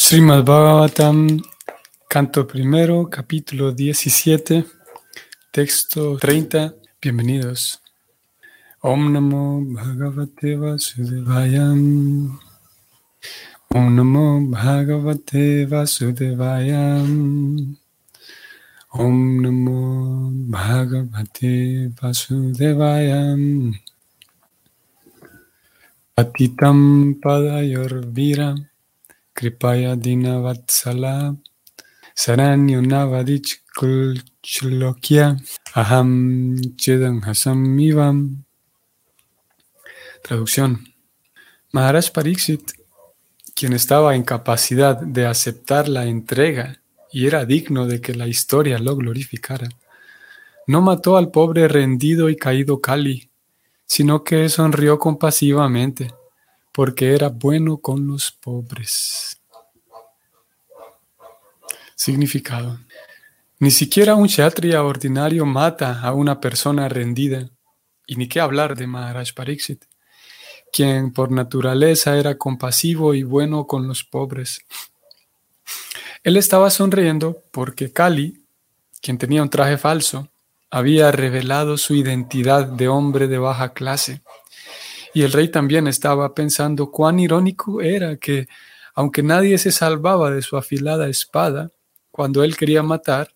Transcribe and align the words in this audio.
Srimad 0.00 0.44
Bhagavatam, 0.44 1.42
canto 2.08 2.46
primero, 2.46 3.08
capítulo 3.10 3.72
17, 3.72 4.64
texto 5.50 6.16
30. 6.16 6.72
Bienvenidos. 7.02 7.80
Om 8.80 9.12
Namo 9.12 9.60
Bhagavate 9.74 10.54
Vasudevaya. 10.54 11.74
Om 13.74 13.94
Namo 13.96 14.40
Bhagavate 14.46 15.66
Vasudevaya. 15.66 17.02
Om 18.94 19.40
Namo 19.42 20.30
Bhagavate 20.46 21.90
Vasudevaya. 22.00 23.34
Patitam 26.14 27.18
Padayorvira. 27.20 28.67
Kripaya 29.38 29.94
Dinavatsala 29.94 31.36
Saranyunavadich 32.12 33.62
Kulchlokya 33.78 35.38
Aham 35.76 36.58
Chedan 36.76 37.22
Hasam 37.22 37.78
Ivam. 37.78 38.42
Traducción. 40.24 40.92
Maharaj 41.70 42.10
Pariksit, 42.10 42.72
quien 43.54 43.74
estaba 43.74 44.16
en 44.16 44.24
capacidad 44.24 45.00
de 45.00 45.26
aceptar 45.26 45.88
la 45.88 46.06
entrega 46.06 46.82
y 47.12 47.28
era 47.28 47.44
digno 47.44 47.86
de 47.86 48.00
que 48.00 48.16
la 48.16 48.26
historia 48.26 48.80
lo 48.80 48.96
glorificara, 48.96 49.68
no 50.66 50.80
mató 50.80 51.16
al 51.16 51.30
pobre 51.30 51.68
rendido 51.68 52.28
y 52.28 52.34
caído 52.34 52.80
Kali, 52.80 53.30
sino 53.86 54.24
que 54.24 54.48
sonrió 54.48 54.98
compasivamente 54.98 56.08
porque 56.78 57.12
era 57.12 57.28
bueno 57.28 57.78
con 57.78 58.06
los 58.06 58.30
pobres. 58.30 59.37
Significado. 61.98 62.78
Ni 63.58 63.72
siquiera 63.72 64.14
un 64.14 64.28
kshatriya 64.28 64.84
ordinario 64.84 65.44
mata 65.44 66.00
a 66.00 66.12
una 66.12 66.40
persona 66.40 66.88
rendida, 66.88 67.50
y 68.06 68.14
ni 68.14 68.28
qué 68.28 68.38
hablar 68.38 68.76
de 68.76 68.86
Maharaj 68.86 69.34
Pariksit, 69.34 69.84
quien 70.72 71.12
por 71.12 71.32
naturaleza 71.32 72.16
era 72.16 72.38
compasivo 72.38 73.14
y 73.14 73.24
bueno 73.24 73.66
con 73.66 73.88
los 73.88 74.04
pobres. 74.04 74.60
Él 76.22 76.36
estaba 76.36 76.70
sonriendo 76.70 77.42
porque 77.50 77.92
Kali, 77.92 78.44
quien 79.02 79.18
tenía 79.18 79.42
un 79.42 79.50
traje 79.50 79.76
falso, 79.76 80.28
había 80.70 81.10
revelado 81.10 81.76
su 81.78 81.96
identidad 81.96 82.64
de 82.64 82.86
hombre 82.86 83.26
de 83.26 83.38
baja 83.38 83.72
clase 83.72 84.22
y 85.14 85.22
el 85.22 85.32
rey 85.32 85.48
también 85.48 85.88
estaba 85.88 86.32
pensando 86.32 86.92
cuán 86.92 87.18
irónico 87.18 87.82
era 87.82 88.18
que, 88.18 88.46
aunque 88.94 89.24
nadie 89.24 89.58
se 89.58 89.72
salvaba 89.72 90.30
de 90.30 90.42
su 90.42 90.56
afilada 90.56 91.08
espada 91.08 91.72
cuando 92.18 92.42
él 92.42 92.56
quería 92.56 92.82
matar, 92.82 93.32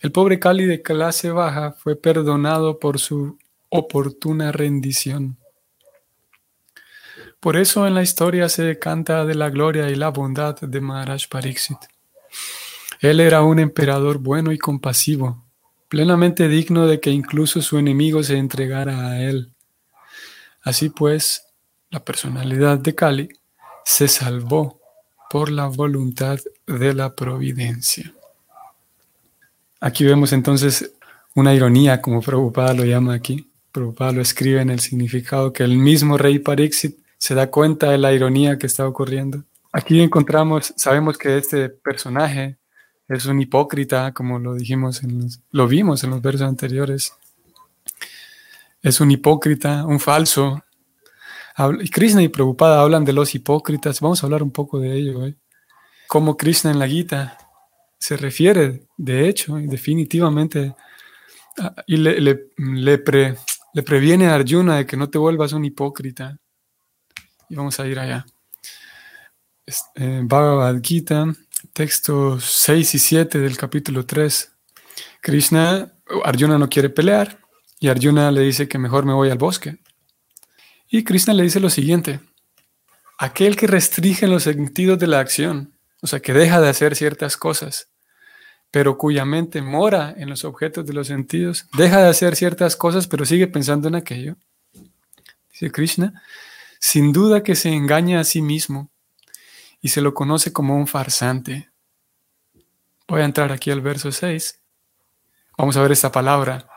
el 0.00 0.12
pobre 0.12 0.38
Cali 0.38 0.64
de 0.64 0.80
clase 0.80 1.32
baja 1.32 1.72
fue 1.72 1.96
perdonado 1.96 2.78
por 2.78 3.00
su 3.00 3.36
oportuna 3.68 4.52
rendición. 4.52 5.36
Por 7.40 7.56
eso 7.56 7.88
en 7.88 7.94
la 7.94 8.04
historia 8.04 8.48
se 8.48 8.78
canta 8.78 9.24
de 9.24 9.34
la 9.34 9.50
gloria 9.50 9.90
y 9.90 9.96
la 9.96 10.10
bondad 10.10 10.60
de 10.60 10.80
Maharaj 10.80 11.26
Pariksit. 11.28 11.78
Él 13.00 13.18
era 13.18 13.42
un 13.42 13.58
emperador 13.58 14.18
bueno 14.18 14.52
y 14.52 14.58
compasivo, 14.58 15.44
plenamente 15.88 16.46
digno 16.46 16.86
de 16.86 17.00
que 17.00 17.10
incluso 17.10 17.60
su 17.60 17.76
enemigo 17.76 18.22
se 18.22 18.36
entregara 18.36 19.08
a 19.08 19.20
él. 19.20 19.52
Así 20.62 20.90
pues, 20.90 21.44
la 21.90 22.04
personalidad 22.04 22.78
de 22.78 22.94
Kali 22.94 23.28
se 23.84 24.06
salvó 24.06 24.80
por 25.28 25.50
la 25.50 25.66
voluntad 25.66 26.38
de 26.78 26.94
la 26.94 27.14
providencia. 27.14 28.12
Aquí 29.80 30.04
vemos 30.04 30.32
entonces 30.32 30.92
una 31.34 31.54
ironía, 31.54 32.00
como 32.00 32.20
Prabhupada 32.20 32.74
lo 32.74 32.84
llama 32.84 33.14
aquí. 33.14 33.50
Prabhupada 33.72 34.12
lo 34.12 34.20
escribe 34.20 34.60
en 34.60 34.70
el 34.70 34.80
significado 34.80 35.52
que 35.52 35.62
el 35.62 35.76
mismo 35.76 36.18
rey 36.18 36.38
Pariksit 36.38 36.98
se 37.18 37.34
da 37.34 37.50
cuenta 37.50 37.90
de 37.90 37.98
la 37.98 38.12
ironía 38.12 38.58
que 38.58 38.66
está 38.66 38.86
ocurriendo. 38.86 39.44
Aquí 39.72 40.00
encontramos, 40.00 40.74
sabemos 40.76 41.16
que 41.16 41.38
este 41.38 41.68
personaje 41.68 42.58
es 43.08 43.26
un 43.26 43.40
hipócrita, 43.40 44.12
como 44.12 44.38
lo 44.38 44.54
dijimos, 44.54 45.02
en 45.02 45.28
lo 45.50 45.68
vimos 45.68 46.04
en 46.04 46.10
los 46.10 46.22
versos 46.22 46.48
anteriores 46.48 47.12
es 48.82 49.00
un 49.00 49.10
hipócrita, 49.10 49.84
un 49.84 50.00
falso. 50.00 50.62
Krishna 51.92 52.22
y 52.22 52.28
Prabhupada 52.28 52.80
hablan 52.80 53.04
de 53.04 53.12
los 53.12 53.34
hipócritas. 53.34 54.00
Vamos 54.00 54.22
a 54.22 54.26
hablar 54.26 54.42
un 54.42 54.50
poco 54.50 54.78
de 54.78 54.96
ello. 54.96 55.26
¿eh? 55.26 55.34
Cómo 56.10 56.36
Krishna 56.36 56.72
en 56.72 56.80
la 56.80 56.88
Gita 56.88 57.38
se 57.96 58.16
refiere, 58.16 58.82
de 58.96 59.28
hecho, 59.28 59.54
definitivamente, 59.54 60.74
y 61.86 61.98
le, 61.98 62.20
le, 62.20 62.98
previene 63.84 64.26
a 64.26 64.34
Arjuna 64.34 64.78
de 64.78 64.86
que 64.86 64.96
no 64.96 65.08
te 65.08 65.18
vuelvas 65.18 65.52
un 65.52 65.64
hipócrita. 65.64 66.36
Y 67.48 67.54
vamos 67.54 67.78
a 67.78 67.86
ir 67.86 68.00
allá. 68.00 68.26
Eh, 69.94 70.22
Bhagavad 70.24 70.80
Gita, 70.82 71.32
textos 71.72 72.44
6 72.44 72.92
y 72.96 72.98
7 72.98 73.38
del 73.38 73.56
capítulo 73.56 74.04
3. 74.04 74.52
Krishna, 75.20 75.92
Arjuna 76.24 76.58
no 76.58 76.68
quiere 76.68 76.90
pelear, 76.90 77.38
y 77.78 77.86
Arjuna 77.86 78.32
le 78.32 78.40
dice 78.40 78.66
que 78.66 78.78
mejor 78.78 79.06
me 79.06 79.12
voy 79.12 79.30
al 79.30 79.38
bosque. 79.38 79.78
Y 80.88 81.04
Krishna 81.04 81.34
le 81.34 81.44
dice 81.44 81.60
lo 81.60 81.70
siguiente, 81.70 82.18
aquel 83.16 83.54
que 83.54 83.68
restringe 83.68 84.26
los 84.26 84.42
sentidos 84.42 84.98
de 84.98 85.06
la 85.06 85.20
acción, 85.20 85.76
o 86.02 86.06
sea, 86.06 86.20
que 86.20 86.32
deja 86.32 86.60
de 86.60 86.68
hacer 86.68 86.96
ciertas 86.96 87.36
cosas, 87.36 87.88
pero 88.70 88.98
cuya 88.98 89.24
mente 89.24 89.62
mora 89.62 90.14
en 90.16 90.28
los 90.28 90.44
objetos 90.44 90.86
de 90.86 90.92
los 90.92 91.08
sentidos, 91.08 91.66
deja 91.76 92.02
de 92.02 92.08
hacer 92.08 92.36
ciertas 92.36 92.76
cosas, 92.76 93.06
pero 93.06 93.24
sigue 93.24 93.46
pensando 93.46 93.88
en 93.88 93.96
aquello. 93.96 94.36
Dice 95.50 95.70
Krishna, 95.70 96.22
sin 96.78 97.12
duda 97.12 97.42
que 97.42 97.56
se 97.56 97.70
engaña 97.70 98.20
a 98.20 98.24
sí 98.24 98.42
mismo 98.42 98.90
y 99.80 99.88
se 99.88 100.00
lo 100.00 100.14
conoce 100.14 100.52
como 100.52 100.76
un 100.76 100.86
farsante. 100.86 101.70
Voy 103.08 103.22
a 103.22 103.24
entrar 103.24 103.50
aquí 103.52 103.70
al 103.70 103.80
verso 103.80 104.12
6. 104.12 104.60
Vamos 105.58 105.76
a 105.76 105.82
ver 105.82 105.92
esta 105.92 106.12
palabra, 106.12 106.68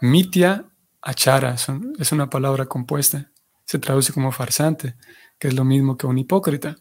Mitya 0.00 0.66
achara 1.00 1.54
es 1.98 2.12
una 2.12 2.28
palabra 2.28 2.66
compuesta. 2.66 3.30
Se 3.64 3.78
traduce 3.78 4.12
como 4.12 4.32
farsante, 4.32 4.96
que 5.38 5.48
es 5.48 5.54
lo 5.54 5.64
mismo 5.64 5.96
que 5.96 6.06
un 6.06 6.18
hipócrita. 6.18 6.76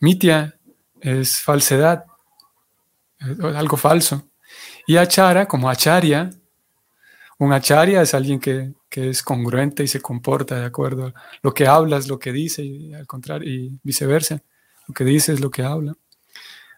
Mitya 0.00 0.57
es 1.00 1.40
falsedad, 1.40 2.04
algo 3.20 3.76
falso. 3.76 4.28
Y 4.86 4.96
achara, 4.96 5.46
como 5.46 5.68
acharya, 5.68 6.30
un 7.38 7.52
acharya 7.52 8.02
es 8.02 8.14
alguien 8.14 8.40
que, 8.40 8.74
es 8.90 9.22
congruente 9.22 9.84
y 9.84 9.88
se 9.88 10.00
comporta 10.00 10.58
de 10.58 10.66
acuerdo 10.66 11.06
a 11.06 11.14
lo 11.42 11.54
que 11.54 11.68
habla 11.68 11.98
es 11.98 12.08
lo 12.08 12.18
que 12.18 12.32
dice 12.32 12.64
y 12.64 12.94
al 12.94 13.06
contrario 13.06 13.48
y 13.48 13.78
viceversa. 13.82 14.42
Lo 14.88 14.94
que 14.94 15.04
dice 15.04 15.32
es 15.32 15.40
lo 15.40 15.50
que 15.50 15.62
habla. 15.62 15.94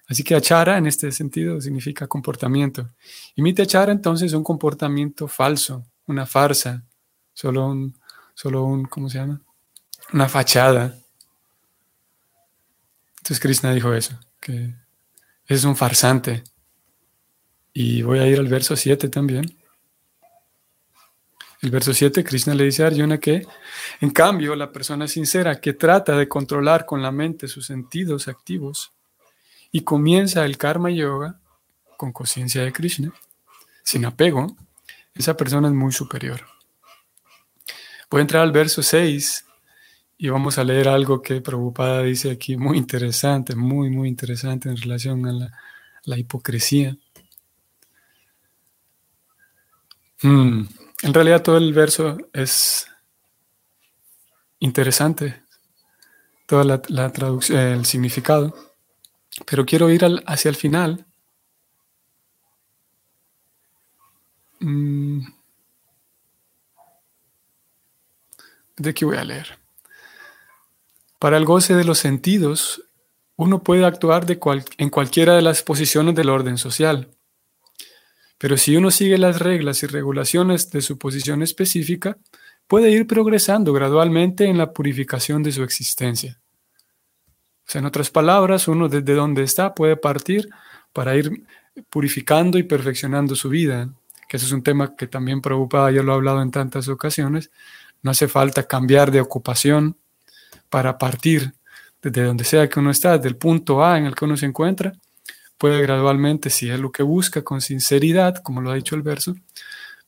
Así 0.06 0.22
que 0.22 0.34
achara 0.34 0.76
en 0.76 0.86
este 0.86 1.12
sentido 1.12 1.60
significa 1.60 2.08
comportamiento. 2.08 2.90
Y 3.36 3.42
mite 3.42 3.62
achara 3.62 3.92
entonces 3.92 4.26
es 4.26 4.32
un 4.34 4.42
comportamiento 4.42 5.28
falso, 5.28 5.86
una 6.06 6.26
farsa, 6.26 6.84
solo 7.32 7.68
un, 7.68 7.96
solo 8.34 8.64
un, 8.64 8.84
¿cómo 8.84 9.08
se 9.08 9.18
llama? 9.18 9.40
Una 10.12 10.28
fachada. 10.28 10.94
Entonces 13.20 13.40
Krishna 13.40 13.72
dijo 13.72 13.92
eso, 13.94 14.18
que 14.40 14.74
es 15.46 15.64
un 15.64 15.76
farsante. 15.76 16.42
Y 17.72 18.02
voy 18.02 18.18
a 18.18 18.26
ir 18.26 18.38
al 18.38 18.48
verso 18.48 18.76
7 18.76 19.08
también. 19.08 19.56
El 21.62 21.70
verso 21.70 21.92
7, 21.92 22.24
Krishna 22.24 22.54
le 22.54 22.64
dice 22.64 22.82
a 22.82 22.86
Arjuna 22.86 23.18
que, 23.18 23.46
en 24.00 24.10
cambio, 24.10 24.56
la 24.56 24.72
persona 24.72 25.06
sincera 25.06 25.60
que 25.60 25.74
trata 25.74 26.16
de 26.16 26.26
controlar 26.26 26.86
con 26.86 27.02
la 27.02 27.12
mente 27.12 27.48
sus 27.48 27.66
sentidos 27.66 28.28
activos, 28.28 28.94
y 29.70 29.82
comienza 29.82 30.44
el 30.44 30.56
karma 30.56 30.90
yoga 30.90 31.38
con 31.96 32.12
conciencia 32.12 32.64
de 32.64 32.72
Krishna, 32.72 33.12
sin 33.84 34.04
apego, 34.06 34.56
esa 35.14 35.36
persona 35.36 35.68
es 35.68 35.74
muy 35.74 35.92
superior. 35.92 36.40
Voy 38.10 38.20
a 38.20 38.22
entrar 38.22 38.42
al 38.42 38.52
verso 38.52 38.82
6 38.82 39.44
y 40.22 40.28
vamos 40.28 40.58
a 40.58 40.64
leer 40.64 40.86
algo 40.86 41.22
que 41.22 41.40
Prabhupada 41.40 42.02
dice 42.02 42.30
aquí 42.30 42.54
muy 42.54 42.76
interesante, 42.76 43.56
muy, 43.56 43.88
muy 43.88 44.06
interesante 44.06 44.68
en 44.68 44.76
relación 44.76 45.26
a 45.26 45.50
la, 46.04 46.18
hipocresía. 46.18 46.94
Hmm, 50.20 50.64
en 51.04 51.14
realidad 51.14 51.42
todo 51.42 51.56
el 51.56 51.72
verso 51.72 52.18
es 52.34 52.86
interesante, 54.58 55.42
toda 56.46 56.64
la, 56.64 56.82
la 56.88 57.10
traducción, 57.10 57.58
el 57.58 57.86
significado. 57.86 58.54
Pero 59.46 59.64
quiero 59.64 59.88
ir 59.88 60.04
hacia 60.26 60.50
el 60.50 60.56
final. 60.56 61.06
Mm. 64.60 65.22
¿De 68.76 68.92
qué 68.92 69.06
voy 69.06 69.16
a 69.16 69.24
leer? 69.24 69.59
Para 71.20 71.36
el 71.36 71.44
goce 71.44 71.74
de 71.74 71.84
los 71.84 71.98
sentidos, 71.98 72.82
uno 73.36 73.62
puede 73.62 73.84
actuar 73.84 74.24
en 74.78 74.88
cualquiera 74.88 75.36
de 75.36 75.42
las 75.42 75.62
posiciones 75.62 76.14
del 76.14 76.30
orden 76.30 76.56
social. 76.56 77.10
Pero 78.38 78.56
si 78.56 78.74
uno 78.74 78.90
sigue 78.90 79.18
las 79.18 79.38
reglas 79.38 79.82
y 79.82 79.86
regulaciones 79.86 80.70
de 80.70 80.80
su 80.80 80.96
posición 80.96 81.42
específica, 81.42 82.16
puede 82.66 82.90
ir 82.90 83.06
progresando 83.06 83.74
gradualmente 83.74 84.46
en 84.46 84.56
la 84.56 84.72
purificación 84.72 85.42
de 85.42 85.52
su 85.52 85.62
existencia. 85.62 86.40
O 87.66 87.70
sea, 87.70 87.80
en 87.80 87.84
otras 87.84 88.08
palabras, 88.08 88.66
uno 88.66 88.88
desde 88.88 89.12
donde 89.12 89.42
está 89.42 89.74
puede 89.74 89.98
partir 89.98 90.48
para 90.94 91.14
ir 91.16 91.44
purificando 91.90 92.56
y 92.56 92.62
perfeccionando 92.62 93.36
su 93.36 93.50
vida, 93.50 93.90
que 94.26 94.38
eso 94.38 94.46
es 94.46 94.52
un 94.52 94.62
tema 94.62 94.96
que 94.96 95.06
también 95.06 95.42
preocupa, 95.42 95.90
yo 95.90 96.02
lo 96.02 96.12
he 96.12 96.14
hablado 96.14 96.40
en 96.40 96.50
tantas 96.50 96.88
ocasiones. 96.88 97.50
No 98.00 98.10
hace 98.10 98.26
falta 98.26 98.66
cambiar 98.66 99.10
de 99.10 99.20
ocupación 99.20 99.98
para 100.68 100.98
partir 100.98 101.52
desde 102.02 102.24
donde 102.24 102.44
sea 102.44 102.68
que 102.68 102.80
uno 102.80 102.90
está, 102.90 103.16
desde 103.16 103.28
el 103.28 103.36
punto 103.36 103.84
A 103.84 103.98
en 103.98 104.06
el 104.06 104.14
que 104.14 104.24
uno 104.24 104.36
se 104.36 104.46
encuentra, 104.46 104.92
puede 105.58 105.82
gradualmente, 105.82 106.48
si 106.48 106.70
es 106.70 106.80
lo 106.80 106.90
que 106.90 107.02
busca 107.02 107.42
con 107.42 107.60
sinceridad, 107.60 108.36
como 108.36 108.62
lo 108.62 108.70
ha 108.70 108.74
dicho 108.74 108.94
el 108.94 109.02
verso, 109.02 109.36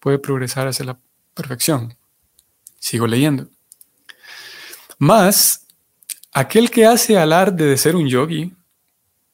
puede 0.00 0.18
progresar 0.18 0.66
hacia 0.66 0.86
la 0.86 0.98
perfección. 1.34 1.94
Sigo 2.78 3.06
leyendo. 3.06 3.48
Más, 4.98 5.66
aquel 6.32 6.70
que 6.70 6.86
hace 6.86 7.18
alarde 7.18 7.66
de 7.66 7.76
ser 7.76 7.96
un 7.96 8.08
yogi, 8.08 8.54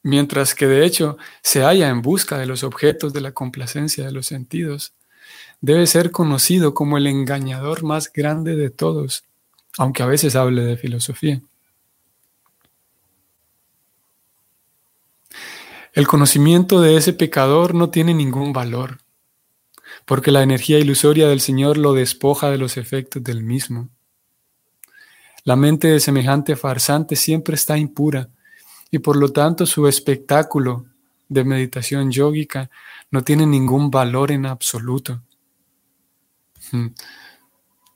mientras 0.03 0.53
que 0.53 0.67
de 0.67 0.85
hecho 0.85 1.17
se 1.41 1.61
halla 1.61 1.89
en 1.89 2.01
busca 2.01 2.37
de 2.37 2.45
los 2.45 2.63
objetos 2.63 3.13
de 3.13 3.21
la 3.21 3.31
complacencia 3.31 4.05
de 4.05 4.11
los 4.11 4.27
sentidos, 4.27 4.93
debe 5.61 5.87
ser 5.87 6.11
conocido 6.11 6.73
como 6.73 6.97
el 6.97 7.07
engañador 7.07 7.83
más 7.83 8.11
grande 8.11 8.55
de 8.55 8.69
todos, 8.69 9.23
aunque 9.79 10.03
a 10.03 10.07
veces 10.07 10.35
hable 10.35 10.61
de 10.65 10.75
filosofía. 10.75 11.41
El 15.93 16.05
conocimiento 16.05 16.81
de 16.81 16.97
ese 16.97 17.13
pecador 17.13 17.73
no 17.73 17.89
tiene 17.89 18.13
ningún 18.13 18.51
valor, 18.51 18.97
porque 20.05 20.31
la 20.31 20.43
energía 20.43 20.79
ilusoria 20.79 21.29
del 21.29 21.39
Señor 21.39 21.77
lo 21.77 21.93
despoja 21.93 22.51
de 22.51 22.57
los 22.57 22.75
efectos 22.75 23.23
del 23.23 23.41
mismo. 23.41 23.87
La 25.45 25.55
mente 25.55 25.87
de 25.87 26.01
semejante 26.01 26.57
farsante 26.57 27.15
siempre 27.15 27.55
está 27.55 27.77
impura 27.77 28.27
y 28.91 28.99
por 28.99 29.15
lo 29.15 29.31
tanto 29.31 29.65
su 29.65 29.87
espectáculo 29.87 30.87
de 31.29 31.45
meditación 31.45 32.11
yógica 32.11 32.69
no 33.11 33.23
tiene 33.23 33.45
ningún 33.45 33.89
valor 33.89 34.33
en 34.33 34.45
absoluto. 34.45 35.21
Hmm. 36.69 36.87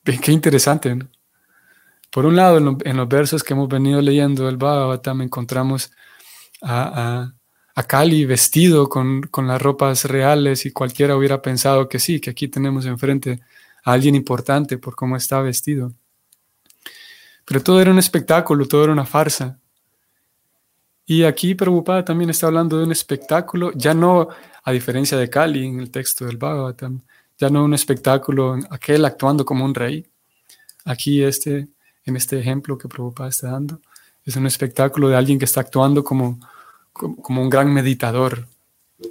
Qué 0.06 0.32
interesante. 0.32 0.98
Por 2.14 2.26
un 2.26 2.36
lado, 2.36 2.58
en, 2.58 2.98
los 2.98 3.08
versos 3.10 3.44
que 3.44 3.54
hemos 3.54 3.68
venido 3.68 4.00
leyendo 4.00 4.46
del 4.46 4.58
Bhagavatam 4.58 5.24
encontramos 5.24 5.92
a 6.62 7.34
a 7.76 7.84
Cali 7.84 8.26
vestido 8.26 8.88
con, 8.88 9.30
las 9.48 9.62
ropas 9.62 10.06
reales 10.06 10.66
y 10.66 10.72
cualquiera 10.72 11.16
hubiera 11.16 11.42
pensado 11.42 11.90
que 11.90 12.00
sí, 12.00 12.20
que 12.20 12.30
aquí 12.30 12.48
tenemos 12.48 12.86
enfrente 12.86 13.42
a 13.84 13.94
alguien 13.94 14.16
importante 14.16 14.78
por 14.78 14.96
cómo 14.96 15.18
está 15.18 15.42
vestido. 15.42 15.94
Pero 17.46 17.62
todo 17.62 17.82
era 17.82 17.92
un 17.92 18.00
espectáculo, 18.00 18.68
todo 18.68 18.84
era 18.84 18.94
una 18.94 19.06
farsa. 19.06 19.60
Y 21.06 21.24
aquí 21.24 21.56
Prabhupada 21.56 22.06
también 22.06 22.30
está 22.30 22.48
hablando 22.48 22.78
de 22.78 22.86
un 22.86 22.92
espectáculo, 22.92 23.72
ya 23.76 23.94
no, 23.94 24.30
a 24.64 24.72
diferencia 24.72 25.18
de 25.18 25.30
Cali 25.30 25.66
en 25.66 25.80
el 25.80 25.92
texto 25.92 26.26
del 26.26 26.38
Bhagavatam, 26.38 27.02
ya 27.38 27.50
no 27.50 27.66
un 27.66 27.74
espectáculo, 27.74 28.58
aquel 28.70 29.04
actuando 29.04 29.44
como 29.44 29.66
un 29.66 29.74
rey. 29.74 30.06
Aquí 30.86 31.24
este, 31.24 31.68
en 32.06 32.16
este 32.16 32.40
ejemplo 32.40 32.78
que 32.78 32.88
Prabhupada 32.88 33.30
está 33.30 33.52
dando, 33.52 33.80
es 34.26 34.36
un 34.36 34.48
espectáculo 34.48 35.10
de 35.10 35.16
alguien 35.16 35.40
que 35.40 35.46
está 35.46 35.62
actuando 35.62 36.04
como, 36.04 36.40
como, 36.92 37.42
un 37.42 37.50
gran 37.50 37.74
meditador, 37.74 38.48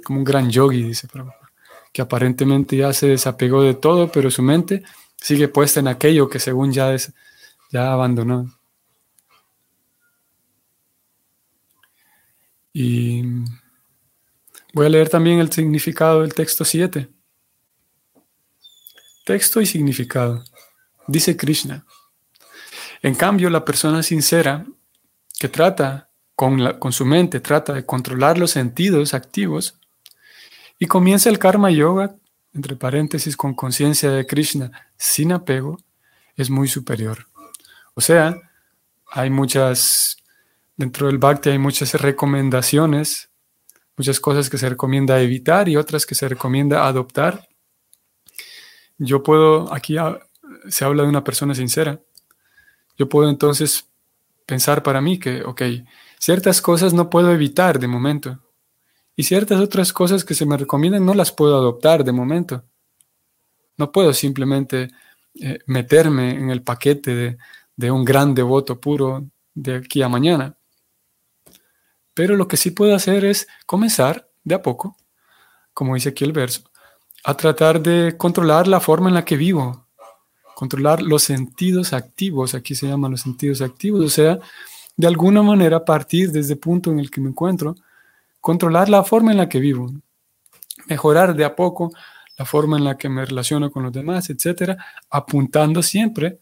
como 0.03 0.19
un 0.19 0.25
gran 0.25 0.49
yogi, 0.49 0.83
dice 0.83 1.07
Prabhupada, 1.07 1.51
que 1.91 2.01
aparentemente 2.01 2.77
ya 2.77 2.93
se 2.93 3.07
desapegó 3.07 3.61
de 3.61 3.75
todo, 3.75 4.11
pero 4.11 4.31
su 4.31 4.41
mente 4.41 4.83
sigue 5.17 5.47
puesta 5.47 5.79
en 5.79 5.87
aquello 5.87 6.29
que 6.29 6.39
según 6.39 6.71
ya, 6.71 6.93
es, 6.93 7.13
ya 7.71 7.93
abandonó. 7.93 8.51
Y 12.73 13.21
voy 14.73 14.87
a 14.87 14.89
leer 14.89 15.09
también 15.09 15.39
el 15.39 15.51
significado 15.51 16.21
del 16.21 16.33
texto 16.33 16.65
7. 16.65 17.07
Texto 19.25 19.61
y 19.61 19.65
significado. 19.67 20.43
Dice 21.07 21.37
Krishna. 21.37 21.85
En 23.03 23.15
cambio, 23.15 23.49
la 23.49 23.65
persona 23.65 24.01
sincera 24.01 24.65
que 25.37 25.49
trata 25.49 26.09
con, 26.37 26.93
su 26.93 27.05
mente 27.05 27.41
trata 27.41 27.73
de 27.73 27.85
controlar 27.85 28.37
los 28.37 28.51
sentidos 28.51 29.13
activos 29.13 29.77
y 30.79 30.87
comienza 30.87 31.29
el 31.29 31.37
karma 31.37 31.69
yoga, 31.69 32.15
entre 32.53 32.77
paréntesis, 32.77 33.35
con 33.35 33.55
conciencia 33.55 34.09
de 34.09 34.25
Krishna, 34.25 34.71
sin 34.97 35.33
apego, 35.33 35.77
es 36.37 36.49
muy 36.49 36.69
superior. 36.69 37.27
O 37.93 37.99
sea, 37.99 38.39
hay 39.11 39.29
muchas, 39.29 40.15
dentro 40.77 41.07
del 41.07 41.17
bhakti 41.17 41.49
hay 41.49 41.59
muchas 41.59 41.93
recomendaciones, 41.95 43.29
muchas 43.97 44.21
cosas 44.21 44.49
que 44.49 44.57
se 44.57 44.69
recomienda 44.69 45.19
evitar 45.19 45.67
y 45.67 45.75
otras 45.75 46.05
que 46.05 46.15
se 46.15 46.29
recomienda 46.29 46.87
adoptar. 46.87 47.49
Yo 48.97 49.23
puedo, 49.23 49.73
aquí 49.73 49.97
se 50.69 50.85
habla 50.85 51.03
de 51.03 51.09
una 51.09 51.23
persona 51.25 51.53
sincera, 51.53 51.99
yo 52.97 53.09
puedo 53.09 53.29
entonces 53.29 53.89
pensar 54.45 54.83
para 54.83 55.01
mí 55.01 55.19
que, 55.19 55.43
ok, 55.43 55.61
Ciertas 56.23 56.61
cosas 56.61 56.93
no 56.93 57.09
puedo 57.09 57.33
evitar 57.33 57.79
de 57.79 57.87
momento. 57.89 58.39
Y 59.13 59.23
ciertas 59.23 59.59
otras 59.59 59.91
cosas 59.91 60.23
que 60.23 60.33
se 60.33 60.45
me 60.45 60.55
recomiendan 60.55 61.05
no 61.05 61.13
las 61.13 61.33
puedo 61.33 61.53
adoptar 61.53 62.05
de 62.05 62.13
momento. 62.13 62.63
No 63.75 63.91
puedo 63.91 64.13
simplemente 64.13 64.87
eh, 65.35 65.59
meterme 65.65 66.31
en 66.31 66.49
el 66.49 66.63
paquete 66.63 67.13
de, 67.13 67.37
de 67.75 67.91
un 67.91 68.05
gran 68.05 68.33
devoto 68.33 68.79
puro 68.79 69.27
de 69.53 69.75
aquí 69.75 70.01
a 70.01 70.07
mañana. 70.07 70.55
Pero 72.13 72.37
lo 72.37 72.47
que 72.47 72.55
sí 72.55 72.71
puedo 72.71 72.95
hacer 72.95 73.25
es 73.25 73.45
comenzar 73.65 74.29
de 74.45 74.55
a 74.55 74.61
poco, 74.61 74.95
como 75.73 75.95
dice 75.95 76.07
aquí 76.07 76.23
el 76.23 76.31
verso, 76.31 76.71
a 77.25 77.35
tratar 77.35 77.81
de 77.81 78.15
controlar 78.15 78.69
la 78.69 78.79
forma 78.79 79.09
en 79.09 79.15
la 79.15 79.25
que 79.25 79.35
vivo, 79.35 79.89
controlar 80.63 81.01
los 81.01 81.23
sentidos 81.23 81.91
activos, 81.91 82.55
aquí 82.55 82.73
se 82.73 82.87
llaman 82.87 83.11
los 83.11 83.19
sentidos 83.19 83.61
activos, 83.61 84.01
o 84.01 84.07
sea, 84.07 84.39
de 84.95 85.07
alguna 85.07 85.43
manera 85.43 85.83
partir 85.83 86.31
desde 86.31 86.53
el 86.53 86.59
punto 86.59 86.89
en 86.89 86.99
el 86.99 87.11
que 87.11 87.19
me 87.19 87.27
encuentro, 87.27 87.75
controlar 88.39 88.87
la 88.87 89.03
forma 89.03 89.31
en 89.31 89.39
la 89.39 89.49
que 89.49 89.59
vivo, 89.59 89.91
mejorar 90.87 91.35
de 91.35 91.43
a 91.43 91.53
poco 91.53 91.91
la 92.37 92.45
forma 92.45 92.77
en 92.77 92.85
la 92.85 92.97
que 92.97 93.09
me 93.09 93.25
relaciono 93.25 93.71
con 93.71 93.83
los 93.83 93.91
demás, 93.91 94.29
etcétera, 94.29 94.77
apuntando 95.09 95.83
siempre 95.83 96.39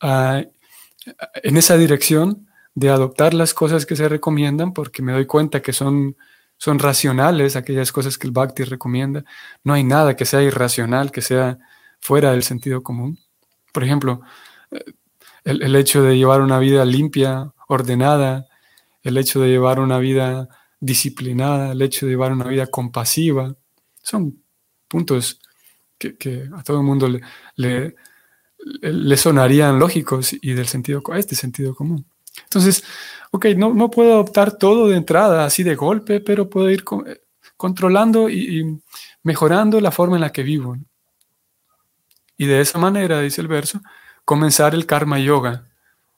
en 0.00 1.56
esa 1.58 1.76
dirección 1.76 2.48
de 2.74 2.88
adoptar 2.88 3.34
las 3.34 3.52
cosas 3.52 3.84
que 3.84 3.96
se 3.96 4.08
recomiendan, 4.08 4.72
porque 4.72 5.02
me 5.02 5.12
doy 5.12 5.26
cuenta 5.26 5.60
que 5.60 5.74
son, 5.74 6.16
son 6.56 6.78
racionales 6.78 7.54
aquellas 7.54 7.92
cosas 7.92 8.16
que 8.16 8.26
el 8.26 8.32
Bhakti 8.32 8.64
recomienda. 8.64 9.26
No 9.62 9.74
hay 9.74 9.84
nada 9.84 10.16
que 10.16 10.24
sea 10.24 10.40
irracional, 10.40 11.12
que 11.12 11.20
sea 11.20 11.58
fuera 12.00 12.30
del 12.30 12.44
sentido 12.44 12.82
común. 12.82 13.18
Por 13.72 13.84
ejemplo, 13.84 14.20
el, 15.44 15.62
el 15.62 15.76
hecho 15.76 16.02
de 16.02 16.16
llevar 16.16 16.40
una 16.40 16.58
vida 16.58 16.84
limpia, 16.84 17.52
ordenada, 17.68 18.46
el 19.02 19.16
hecho 19.16 19.40
de 19.40 19.48
llevar 19.48 19.80
una 19.80 19.98
vida 19.98 20.48
disciplinada, 20.80 21.72
el 21.72 21.82
hecho 21.82 22.06
de 22.06 22.12
llevar 22.12 22.32
una 22.32 22.46
vida 22.46 22.66
compasiva, 22.66 23.54
son 24.02 24.42
puntos 24.88 25.40
que, 25.98 26.48
a 26.56 26.62
todo 26.62 26.78
el 26.78 26.82
mundo 26.84 27.08
le, 27.56 27.96
sonarían 29.16 29.78
lógicos 29.78 30.32
y 30.32 30.52
del 30.52 30.66
sentido, 30.66 31.02
este 31.14 31.36
sentido 31.36 31.74
común. 31.74 32.04
Entonces, 32.44 32.82
ok, 33.30 33.46
no, 33.56 33.72
no 33.74 33.90
puedo 33.90 34.12
adoptar 34.14 34.58
todo 34.58 34.88
de 34.88 34.96
entrada, 34.96 35.44
así 35.44 35.62
de 35.62 35.74
golpe, 35.74 36.20
pero 36.20 36.48
puedo 36.48 36.70
ir 36.70 36.84
controlando 37.56 38.28
y, 38.28 38.60
y, 38.60 38.82
mejorando 39.22 39.80
la 39.80 39.92
forma 39.92 40.16
en 40.16 40.22
la 40.22 40.32
que 40.32 40.42
vivo. 40.42 40.76
Y 42.42 42.46
de 42.46 42.60
esa 42.60 42.76
manera, 42.76 43.20
dice 43.20 43.40
el 43.40 43.46
verso, 43.46 43.82
comenzar 44.24 44.74
el 44.74 44.84
karma 44.84 45.20
yoga, 45.20 45.68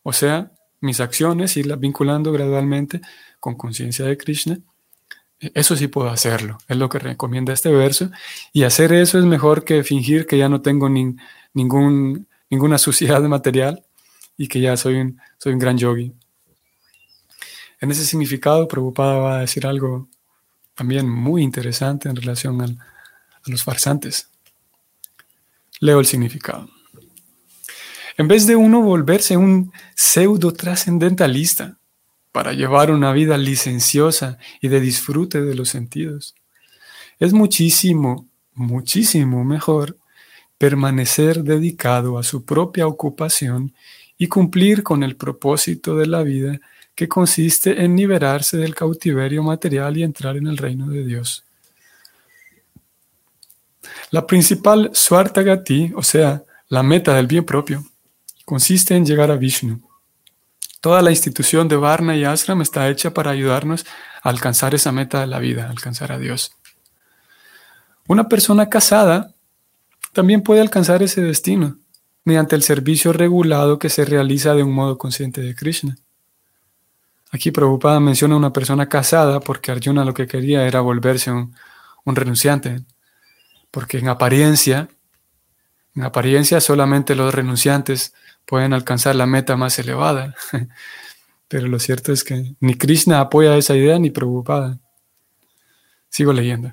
o 0.02 0.14
sea, 0.14 0.52
mis 0.80 1.00
acciones, 1.00 1.54
irlas 1.58 1.78
vinculando 1.78 2.32
gradualmente 2.32 3.02
con 3.40 3.56
conciencia 3.56 4.06
de 4.06 4.16
Krishna. 4.16 4.58
Eso 5.38 5.76
sí 5.76 5.86
puedo 5.86 6.08
hacerlo, 6.08 6.56
es 6.66 6.78
lo 6.78 6.88
que 6.88 6.98
recomienda 6.98 7.52
este 7.52 7.70
verso. 7.70 8.10
Y 8.54 8.62
hacer 8.62 8.94
eso 8.94 9.18
es 9.18 9.26
mejor 9.26 9.64
que 9.64 9.84
fingir 9.84 10.26
que 10.26 10.38
ya 10.38 10.48
no 10.48 10.62
tengo 10.62 10.88
ningún, 10.88 12.26
ninguna 12.48 12.78
suciedad 12.86 13.20
material 13.24 13.84
y 14.38 14.48
que 14.48 14.62
ya 14.62 14.78
soy 14.78 14.94
un, 14.94 15.20
soy 15.36 15.52
un 15.52 15.58
gran 15.58 15.76
yogi. 15.76 16.14
En 17.82 17.90
ese 17.90 18.06
significado, 18.06 18.66
Prabhupada 18.66 19.18
va 19.18 19.36
a 19.36 19.40
decir 19.40 19.66
algo 19.66 20.08
también 20.74 21.06
muy 21.06 21.42
interesante 21.42 22.08
en 22.08 22.16
relación 22.16 22.62
a 22.62 22.66
los 23.44 23.62
farsantes. 23.62 24.30
Leo 25.80 26.00
el 26.00 26.06
significado. 26.06 26.68
En 28.16 28.28
vez 28.28 28.46
de 28.46 28.56
uno 28.56 28.80
volverse 28.80 29.36
un 29.36 29.72
pseudo 29.94 30.52
trascendentalista, 30.52 31.78
para 32.34 32.52
llevar 32.52 32.90
una 32.90 33.12
vida 33.12 33.38
licenciosa 33.38 34.38
y 34.60 34.66
de 34.66 34.80
disfrute 34.80 35.40
de 35.40 35.54
los 35.54 35.68
sentidos. 35.68 36.34
Es 37.20 37.32
muchísimo, 37.32 38.28
muchísimo 38.54 39.44
mejor 39.44 39.98
permanecer 40.58 41.44
dedicado 41.44 42.18
a 42.18 42.24
su 42.24 42.44
propia 42.44 42.88
ocupación 42.88 43.72
y 44.18 44.26
cumplir 44.26 44.82
con 44.82 45.04
el 45.04 45.14
propósito 45.14 45.94
de 45.94 46.08
la 46.08 46.24
vida 46.24 46.58
que 46.96 47.06
consiste 47.06 47.84
en 47.84 47.94
liberarse 47.94 48.56
del 48.56 48.74
cautiverio 48.74 49.44
material 49.44 49.96
y 49.96 50.02
entrar 50.02 50.36
en 50.36 50.48
el 50.48 50.56
reino 50.56 50.88
de 50.88 51.04
Dios. 51.04 51.44
La 54.10 54.26
principal 54.26 54.90
Swartagati, 54.92 55.92
o 55.96 56.02
sea, 56.02 56.44
la 56.68 56.82
meta 56.82 57.14
del 57.14 57.26
bien 57.26 57.44
propio, 57.44 57.84
consiste 58.44 58.94
en 58.94 59.06
llegar 59.06 59.30
a 59.30 59.36
Vishnu. 59.36 59.80
Toda 60.80 61.02
la 61.02 61.10
institución 61.10 61.68
de 61.68 61.76
Varna 61.76 62.16
y 62.16 62.24
Ashram 62.24 62.60
está 62.60 62.88
hecha 62.88 63.14
para 63.14 63.30
ayudarnos 63.30 63.86
a 64.22 64.28
alcanzar 64.28 64.74
esa 64.74 64.92
meta 64.92 65.20
de 65.20 65.26
la 65.26 65.38
vida, 65.38 65.70
alcanzar 65.70 66.12
a 66.12 66.18
Dios. 66.18 66.52
Una 68.06 68.28
persona 68.28 68.68
casada 68.68 69.34
también 70.12 70.42
puede 70.42 70.60
alcanzar 70.60 71.02
ese 71.02 71.22
destino 71.22 71.78
mediante 72.24 72.54
el 72.54 72.62
servicio 72.62 73.12
regulado 73.12 73.78
que 73.78 73.88
se 73.88 74.04
realiza 74.04 74.54
de 74.54 74.62
un 74.62 74.72
modo 74.72 74.98
consciente 74.98 75.40
de 75.40 75.54
Krishna. 75.54 75.96
Aquí 77.30 77.50
Prabhupada 77.50 77.98
menciona 77.98 78.34
a 78.34 78.38
una 78.38 78.52
persona 78.52 78.88
casada 78.88 79.40
porque 79.40 79.72
Arjuna 79.72 80.04
lo 80.04 80.14
que 80.14 80.26
quería 80.26 80.66
era 80.66 80.80
volverse 80.80 81.30
un 81.30 81.52
renunciante, 82.04 82.84
porque 83.74 83.98
en 83.98 84.06
apariencia, 84.06 84.88
en 85.96 86.04
apariencia 86.04 86.60
solamente 86.60 87.16
los 87.16 87.34
renunciantes 87.34 88.14
pueden 88.46 88.72
alcanzar 88.72 89.16
la 89.16 89.26
meta 89.26 89.56
más 89.56 89.76
elevada, 89.80 90.36
pero 91.48 91.66
lo 91.66 91.80
cierto 91.80 92.12
es 92.12 92.22
que 92.22 92.54
ni 92.60 92.76
Krishna 92.76 93.18
apoya 93.18 93.56
esa 93.56 93.74
idea 93.74 93.98
ni 93.98 94.10
Prabhupada. 94.10 94.78
Sigo 96.08 96.32
leyendo. 96.32 96.72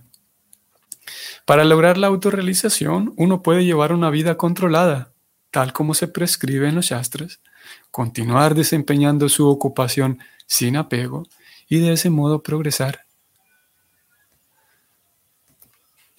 Para 1.45 1.65
lograr 1.65 1.97
la 1.97 2.05
autorrealización, 2.05 3.15
uno 3.17 3.41
puede 3.41 3.65
llevar 3.65 3.93
una 3.93 4.11
vida 4.11 4.37
controlada, 4.37 5.11
tal 5.49 5.73
como 5.73 5.95
se 5.95 6.07
prescribe 6.07 6.69
en 6.69 6.75
los 6.75 6.85
Shastras, 6.85 7.41
continuar 7.89 8.53
desempeñando 8.53 9.27
su 9.27 9.49
ocupación 9.49 10.19
sin 10.45 10.77
apego 10.77 11.23
y 11.67 11.79
de 11.79 11.93
ese 11.93 12.11
modo 12.11 12.43
progresar. 12.43 13.07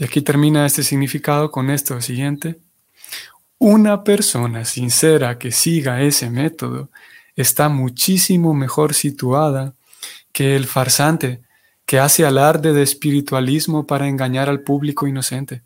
Y 0.03 0.05
aquí 0.05 0.21
termina 0.21 0.67
este 0.67 0.83
significado 0.83 1.53
con 1.53 1.71
esto 1.71 2.01
siguiente. 2.01 2.59
Una 3.59 4.03
persona 4.03 4.65
sincera 4.65 5.39
que 5.39 5.53
siga 5.53 6.03
ese 6.03 6.29
método 6.29 6.91
está 7.37 7.69
muchísimo 7.69 8.53
mejor 8.53 8.95
situada 8.95 9.75
que 10.33 10.57
el 10.57 10.67
farsante 10.67 11.43
que 11.87 12.01
hace 12.01 12.27
alarde 12.27 12.73
de 12.73 12.83
espiritualismo 12.83 13.87
para 13.87 14.09
engañar 14.09 14.49
al 14.49 14.63
público 14.63 15.07
inocente. 15.07 15.63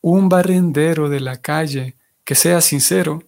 Un 0.00 0.28
barrendero 0.28 1.08
de 1.08 1.18
la 1.18 1.38
calle 1.40 1.96
que 2.22 2.36
sea 2.36 2.60
sincero, 2.60 3.24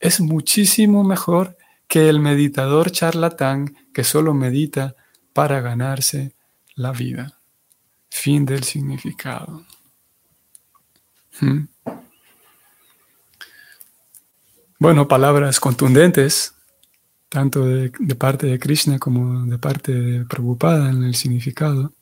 es 0.00 0.22
muchísimo 0.22 1.04
mejor 1.04 1.58
que 1.88 2.08
el 2.08 2.20
meditador 2.20 2.90
charlatán 2.90 3.76
que 3.92 4.02
solo 4.02 4.32
medita 4.32 4.96
para 5.34 5.60
ganarse 5.60 6.32
la 6.74 6.92
vida. 6.92 7.43
Fin 8.16 8.46
del 8.46 8.62
significado. 8.62 9.64
¿Mm? 11.40 11.64
Bueno, 14.78 15.08
palabras 15.08 15.58
contundentes, 15.58 16.54
tanto 17.28 17.66
de, 17.66 17.90
de, 17.98 18.14
parte 18.14 18.46
de 18.46 18.60
Krishna 18.60 19.00
como 19.00 19.44
de 19.46 19.58
parte 19.58 19.92
de 19.92 20.24
Prabhupada 20.26 20.90
en 20.90 21.02
el 21.02 21.16
significado. 21.16 21.92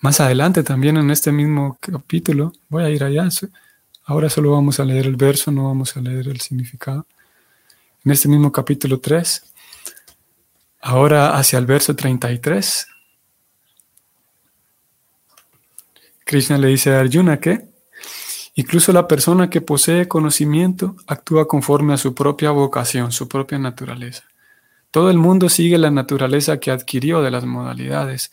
Más 0.00 0.20
adelante 0.20 0.62
también 0.62 0.96
en 0.98 1.10
este 1.10 1.32
mismo 1.32 1.78
capítulo, 1.80 2.52
voy 2.68 2.84
a 2.84 2.90
ir 2.90 3.02
allá, 3.02 3.28
Ahora 4.04 4.30
solo 4.30 4.52
vamos 4.52 4.78
a 4.78 4.84
leer 4.84 5.06
el 5.06 5.16
verso, 5.16 5.50
no 5.50 5.64
vamos 5.64 5.96
a 5.96 6.00
leer 6.00 6.28
el 6.28 6.40
significado. 6.40 7.08
En 8.04 8.12
este 8.12 8.28
mismo 8.28 8.52
capítulo 8.52 9.00
3, 9.00 9.52
ahora 10.80 11.36
hacia 11.36 11.58
el 11.58 11.66
verso 11.66 11.96
33, 11.96 12.86
Krishna 16.24 16.58
le 16.58 16.68
dice 16.68 16.94
a 16.94 17.00
Arjuna 17.00 17.38
que 17.38 17.68
incluso 18.54 18.92
la 18.92 19.06
persona 19.06 19.50
que 19.50 19.60
posee 19.60 20.08
conocimiento 20.08 20.96
actúa 21.06 21.46
conforme 21.46 21.94
a 21.94 21.98
su 21.98 22.14
propia 22.14 22.50
vocación, 22.50 23.12
su 23.12 23.28
propia 23.28 23.58
naturaleza. 23.58 24.24
Todo 24.90 25.10
el 25.10 25.18
mundo 25.18 25.48
sigue 25.48 25.76
la 25.76 25.90
naturaleza 25.90 26.58
que 26.58 26.70
adquirió 26.70 27.20
de 27.20 27.30
las 27.30 27.44
modalidades. 27.44 28.32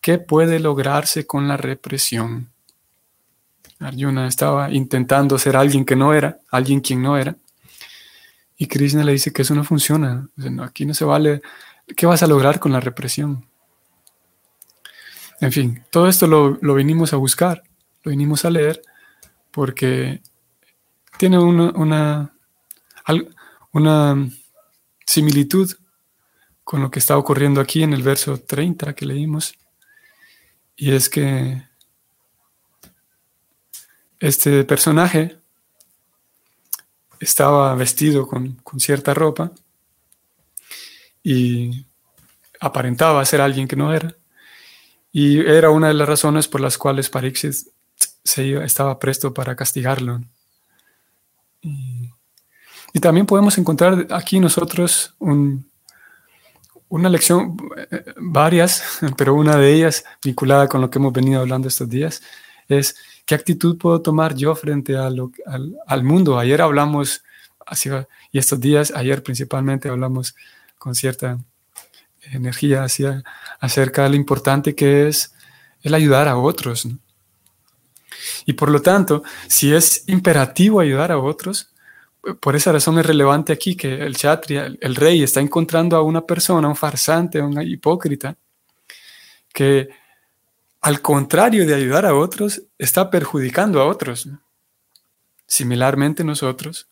¿Qué 0.00 0.18
puede 0.18 0.58
lograrse 0.58 1.26
con 1.26 1.48
la 1.48 1.56
represión? 1.56 2.48
Arjuna 3.78 4.26
estaba 4.26 4.70
intentando 4.70 5.38
ser 5.38 5.56
alguien 5.56 5.84
que 5.84 5.96
no 5.96 6.14
era, 6.14 6.38
alguien 6.50 6.80
quien 6.80 7.02
no 7.02 7.16
era. 7.16 7.36
Y 8.56 8.66
Krishna 8.66 9.04
le 9.04 9.12
dice 9.12 9.32
que 9.32 9.42
eso 9.42 9.54
no 9.54 9.64
funciona. 9.64 10.28
aquí 10.62 10.86
no 10.86 10.94
se 10.94 11.04
vale. 11.04 11.42
¿Qué 11.96 12.06
vas 12.06 12.22
a 12.22 12.26
lograr 12.26 12.58
con 12.58 12.72
la 12.72 12.80
represión? 12.80 13.44
En 15.42 15.50
fin, 15.50 15.84
todo 15.90 16.08
esto 16.08 16.28
lo, 16.28 16.56
lo 16.62 16.74
vinimos 16.76 17.12
a 17.12 17.16
buscar, 17.16 17.64
lo 18.04 18.10
vinimos 18.10 18.44
a 18.44 18.50
leer, 18.50 18.80
porque 19.50 20.22
tiene 21.18 21.36
una, 21.38 21.72
una, 21.72 22.32
una 23.72 24.28
similitud 25.04 25.68
con 26.62 26.80
lo 26.80 26.92
que 26.92 27.00
está 27.00 27.18
ocurriendo 27.18 27.60
aquí 27.60 27.82
en 27.82 27.92
el 27.92 28.04
verso 28.04 28.38
30 28.38 28.94
que 28.94 29.04
leímos. 29.04 29.54
Y 30.76 30.92
es 30.92 31.08
que 31.08 31.64
este 34.20 34.62
personaje 34.62 35.40
estaba 37.18 37.74
vestido 37.74 38.28
con, 38.28 38.62
cierta 38.78 39.12
ropa 39.12 39.50
y 41.20 41.84
aparentaba 42.60 43.24
ser 43.24 43.40
alguien 43.40 43.66
que 43.66 43.74
no 43.74 43.92
era. 43.92 44.16
Y 45.12 45.40
era 45.40 45.70
una 45.70 45.88
de 45.88 45.94
las 45.94 46.08
razones 46.08 46.48
por 46.48 46.60
las 46.60 46.78
cuales 46.78 47.10
Pariksit 47.10 47.54
se 48.24 48.64
estaba 48.64 48.98
presto 48.98 49.34
para 49.34 49.54
castigarlo. 49.54 50.20
Y, 51.60 52.10
también 53.00 53.26
podemos 53.26 53.56
encontrar 53.58 54.06
aquí 54.10 54.40
nosotros 54.40 55.14
una 55.18 57.08
lección, 57.08 57.56
eh, 57.90 58.14
varias, 58.16 58.82
pero 59.16 59.34
una 59.34 59.56
de 59.56 59.72
ellas 59.72 60.04
vinculada 60.22 60.68
con 60.68 60.80
lo 60.80 60.90
que 60.90 60.98
hemos 60.98 61.12
venido 61.12 61.40
hablando 61.40 61.68
estos 61.68 61.88
días, 61.88 62.22
es 62.68 62.96
¿Qué 63.24 63.34
actitud 63.34 63.78
puedo 63.78 64.02
tomar 64.02 64.34
yo 64.34 64.54
frente 64.54 64.96
a 64.96 65.06
al, 65.06 66.04
mundo? 66.04 66.38
Ayer 66.38 66.60
hablamos, 66.60 67.22
y 68.32 68.38
estos 68.38 68.60
días, 68.60 68.92
ayer 68.94 69.22
principalmente 69.22 69.88
hablamos 69.88 70.34
con 70.78 70.94
cierta 70.94 71.38
energía 72.32 72.84
hacia, 72.84 73.22
acerca 73.62 74.02
de 74.02 74.10
lo 74.10 74.16
importante 74.16 74.74
que 74.74 75.06
es 75.06 75.32
el 75.82 75.94
ayudar 75.94 76.26
a 76.26 76.36
otros. 76.36 76.88
Y 78.44 78.54
por 78.54 78.68
lo 78.68 78.82
tanto, 78.82 79.22
si 79.46 79.72
es 79.72 80.02
imperativo 80.08 80.80
ayudar 80.80 81.12
a 81.12 81.18
otros, 81.18 81.70
por 82.40 82.56
esa 82.56 82.72
razón 82.72 82.98
es 82.98 83.06
relevante 83.06 83.52
aquí 83.52 83.76
que 83.76 84.02
el 84.02 84.16
chatria, 84.16 84.66
el 84.80 84.96
rey, 84.96 85.22
está 85.22 85.40
encontrando 85.40 85.96
a 85.96 86.02
una 86.02 86.26
persona, 86.26 86.66
un 86.66 86.74
farsante, 86.74 87.40
un 87.40 87.62
hipócrita, 87.62 88.36
que 89.54 89.90
al 90.80 91.00
contrario 91.00 91.64
de 91.64 91.76
ayudar 91.76 92.04
a 92.04 92.16
otros, 92.16 92.62
está 92.78 93.10
perjudicando 93.10 93.80
a 93.80 93.86
otros. 93.86 94.28
Similarmente 95.46 96.24
nosotros, 96.24 96.88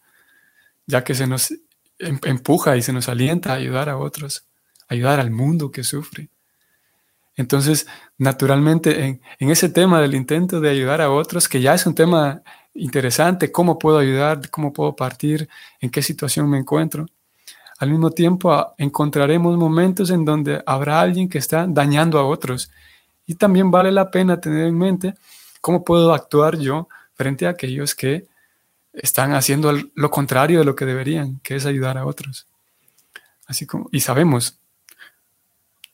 ya 0.86 1.02
que 1.02 1.16
se 1.16 1.26
nos 1.26 1.50
em-, 1.98 2.20
empuja 2.22 2.76
y 2.76 2.82
se 2.82 2.92
nos 2.92 3.08
alienta 3.08 3.50
a 3.50 3.56
ayudar 3.56 3.88
a 3.88 3.96
otros, 3.96 4.46
ayudar 4.86 5.18
al 5.18 5.32
mundo 5.32 5.72
que 5.72 5.82
sufre. 5.82 6.30
Entonces, 7.40 7.87
naturalmente, 8.18 9.18
en, 9.38 9.50
ese 9.50 9.70
tema 9.70 9.99
del 10.02 10.14
intento 10.14 10.61
de 10.61 10.68
ayudar 10.68 11.00
a 11.00 11.11
otros, 11.11 11.49
que 11.49 11.62
ya 11.62 11.73
es 11.73 11.87
un 11.87 11.94
tema 11.94 12.42
interesante, 12.75 13.50
cómo 13.50 13.78
puedo 13.78 13.97
ayudar, 13.97 14.50
cómo 14.50 14.75
puedo 14.75 14.94
partir, 14.94 15.49
en 15.80 15.88
qué 15.88 16.02
situación 16.02 16.50
me 16.50 16.59
encuentro, 16.59 17.06
al 17.78 17.88
mismo 17.88 18.11
tiempo 18.11 18.75
encontraremos 18.76 19.56
momentos 19.56 20.11
en 20.11 20.26
donde 20.26 20.62
habrá 20.66 21.00
alguien 21.00 21.30
que 21.30 21.38
está 21.38 21.66
dañando 21.66 22.18
a 22.18 22.26
otros. 22.26 22.70
Y 23.25 23.37
también 23.37 23.70
vale 23.70 23.90
la 23.90 24.11
pena 24.11 24.38
tener 24.38 24.66
en 24.66 24.76
mente 24.76 25.14
cómo 25.62 25.82
puedo 25.82 26.12
actuar 26.12 26.59
yo 26.59 26.88
frente 27.14 27.47
a 27.47 27.50
aquellos 27.50 27.94
que 27.94 28.26
están 28.92 29.32
haciendo 29.32 29.73
lo 29.94 30.11
contrario 30.11 30.59
de 30.59 30.66
lo 30.66 30.76
que 30.76 30.85
deberían, 30.85 31.40
que 31.42 31.56
es 31.56 31.64
ayudar 31.64 31.97
a 31.97 32.04
otros. 32.04 32.47
Así 33.47 33.64
como, 33.64 33.88
y 33.92 34.00
sabemos, 34.00 34.60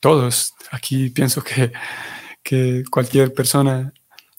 todos, 0.00 0.54
aquí 0.70 1.10
pienso 1.10 1.42
que, 1.42 1.72
que 2.42 2.84
cualquier 2.90 3.32
persona 3.32 3.92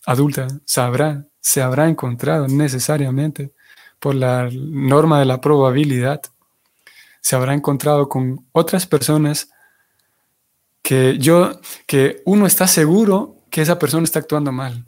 adulta 0.06 0.48
sabrá, 0.66 1.26
se 1.40 1.62
habrá 1.62 1.88
encontrado 1.90 2.48
necesariamente 2.48 3.52
por 4.00 4.16
la 4.16 4.50
norma 4.52 5.20
de 5.20 5.26
la 5.26 5.42
probabilidad. 5.42 6.22
Se 7.22 7.36
habrá 7.36 7.54
encontrado 7.54 8.08
con 8.08 8.46
otras 8.52 8.86
personas 8.86 9.50
que 10.82 11.18
yo, 11.18 11.60
que 11.86 12.22
uno 12.26 12.46
está 12.46 12.68
seguro 12.68 13.44
que 13.50 13.62
esa 13.62 13.80
persona 13.80 14.06
está 14.06 14.20
actuando 14.20 14.52
mal. 14.52 14.86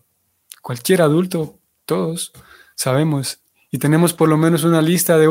Cualquier 0.61 1.01
adulto, 1.01 1.59
todos 1.85 2.31
sabemos 2.75 3.41
y 3.71 3.77
tenemos 3.77 4.13
por 4.13 4.29
lo 4.29 4.37
menos 4.37 4.63
una 4.63 4.81
lista 4.81 5.17
de, 5.17 5.27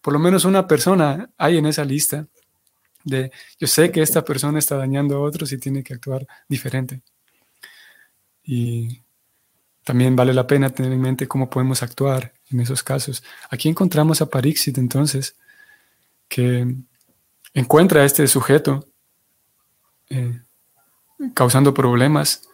por 0.00 0.12
lo 0.12 0.18
menos 0.18 0.44
una 0.44 0.66
persona 0.66 1.30
hay 1.38 1.58
en 1.58 1.66
esa 1.66 1.84
lista 1.84 2.26
de, 3.08 3.32
yo 3.58 3.66
sé 3.66 3.90
que 3.90 4.02
esta 4.02 4.24
persona 4.24 4.58
está 4.58 4.76
dañando 4.76 5.16
a 5.16 5.20
otros 5.20 5.50
y 5.52 5.58
tiene 5.58 5.82
que 5.82 5.94
actuar 5.94 6.26
diferente. 6.48 7.02
Y 8.44 9.02
también 9.84 10.16
vale 10.16 10.34
la 10.34 10.46
pena 10.46 10.70
tener 10.70 10.92
en 10.92 11.00
mente 11.00 11.26
cómo 11.26 11.48
podemos 11.48 11.82
actuar 11.82 12.32
en 12.50 12.60
esos 12.60 12.82
casos. 12.82 13.22
Aquí 13.50 13.68
encontramos 13.68 14.20
a 14.20 14.26
Parixit 14.26 14.78
entonces, 14.78 15.36
que 16.28 16.76
encuentra 17.54 18.02
a 18.02 18.04
este 18.04 18.26
sujeto 18.26 18.86
eh, 20.10 20.40
causando 21.34 21.74
problemas. 21.74 22.48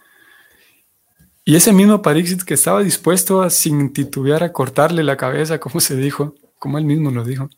Y 1.44 1.56
ese 1.56 1.72
mismo 1.72 2.02
Parixit 2.02 2.42
que 2.42 2.54
estaba 2.54 2.82
dispuesto 2.82 3.42
a 3.42 3.50
sin 3.50 3.92
titubear 3.92 4.42
a 4.42 4.52
cortarle 4.52 5.02
la 5.02 5.16
cabeza, 5.16 5.58
como 5.58 5.80
se 5.80 5.96
dijo, 5.96 6.34
como 6.58 6.78
él 6.78 6.84
mismo 6.84 7.10
lo 7.10 7.24
dijo, 7.24 7.50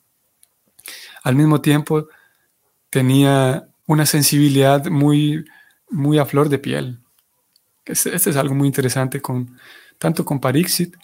al 1.23 1.35
mismo 1.35 1.61
tiempo 1.61 2.09
tenía 2.91 3.69
una 3.87 4.07
sensibilidad 4.07 4.87
muy, 4.87 5.45
muy 5.91 6.19
a 6.19 6.27
flor 6.27 6.49
de 6.49 6.59
piel. 6.59 6.99
Este, 7.85 8.15
es 8.15 8.37
algo 8.37 8.55
muy 8.55 8.67
interesante 8.67 9.21
con, 9.21 9.59
tanto 9.99 10.25
con 10.25 10.41
Parixit 10.41 10.97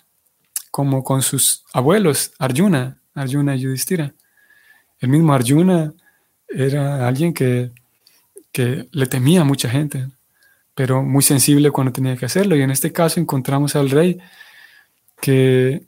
como 0.71 1.05
con 1.05 1.23
sus 1.23 1.65
abuelos, 1.73 2.33
Arjuna, 2.39 2.99
Arjuna 3.15 3.55
y 3.55 3.61
Yudhishthira. 3.61 4.15
El 4.99 5.11
mismo 5.11 5.35
Arjuna 5.35 5.93
era 6.49 7.07
alguien 7.07 7.35
que, 7.35 7.73
que 8.53 8.89
le 8.91 9.07
temía 9.07 9.43
a 9.43 9.45
mucha 9.45 9.69
gente, 9.69 10.09
pero 10.75 11.03
muy 11.03 11.23
sensible 11.23 11.71
cuando 11.71 11.93
tenía 11.93 12.17
que 12.17 12.27
hacerlo. 12.27 12.57
Y 12.57 12.63
en 12.63 12.71
este 12.71 12.93
caso 12.93 13.21
encontramos 13.21 13.77
al 13.77 13.91
rey 13.91 14.19
que, 15.21 15.87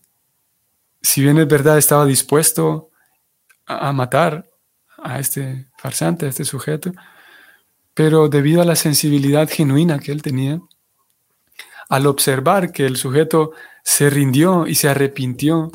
si 1.02 1.22
bien 1.22 1.38
es 1.38 1.48
verdad, 1.48 1.78
estaba 1.78 2.06
dispuesto 2.06 2.90
a, 3.66 3.92
matar 3.92 4.48
a 4.98 5.18
este 5.18 5.66
farsante, 5.84 6.24
a 6.24 6.30
este 6.30 6.46
sujeto, 6.46 6.92
pero 7.92 8.30
debido 8.30 8.62
a 8.62 8.64
la 8.64 8.74
sensibilidad 8.74 9.46
genuina 9.50 9.98
que 9.98 10.12
él 10.12 10.22
tenía, 10.22 10.58
al 11.90 12.06
observar 12.06 12.72
que 12.72 12.86
el 12.86 12.96
sujeto 12.96 13.52
se 13.82 14.08
rindió 14.08 14.66
y 14.66 14.76
se 14.76 14.88
arrepintió, 14.88 15.70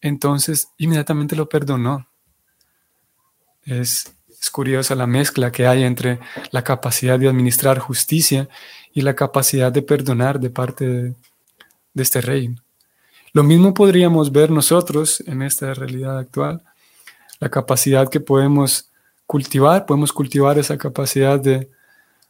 entonces 0.00 0.70
inmediatamente 0.76 1.36
lo 1.36 1.48
perdonó. 1.48 2.08
Es, 3.62 4.12
curiosa 4.50 4.96
la 4.96 5.06
mezcla 5.06 5.52
que 5.52 5.68
hay 5.68 5.84
entre 5.84 6.18
la 6.50 6.64
capacidad 6.64 7.16
de 7.16 7.28
administrar 7.28 7.78
justicia 7.78 8.48
y 8.92 9.02
la 9.02 9.14
capacidad 9.14 9.70
de 9.70 9.82
perdonar 9.82 10.40
de 10.40 10.50
parte 10.50 10.88
de, 10.88 11.14
de 11.94 12.02
este 12.02 12.20
rey. 12.20 12.56
Lo 13.32 13.44
mismo 13.44 13.72
podríamos 13.72 14.32
ver 14.32 14.50
nosotros 14.50 15.22
en 15.26 15.42
esta 15.42 15.74
realidad 15.74 16.18
actual, 16.18 16.64
la 17.38 17.50
capacidad 17.50 18.08
que 18.08 18.18
podemos 18.18 18.87
cultivar, 19.28 19.84
podemos 19.84 20.10
cultivar 20.10 20.58
esa 20.58 20.78
capacidad 20.78 21.38
de, 21.38 21.68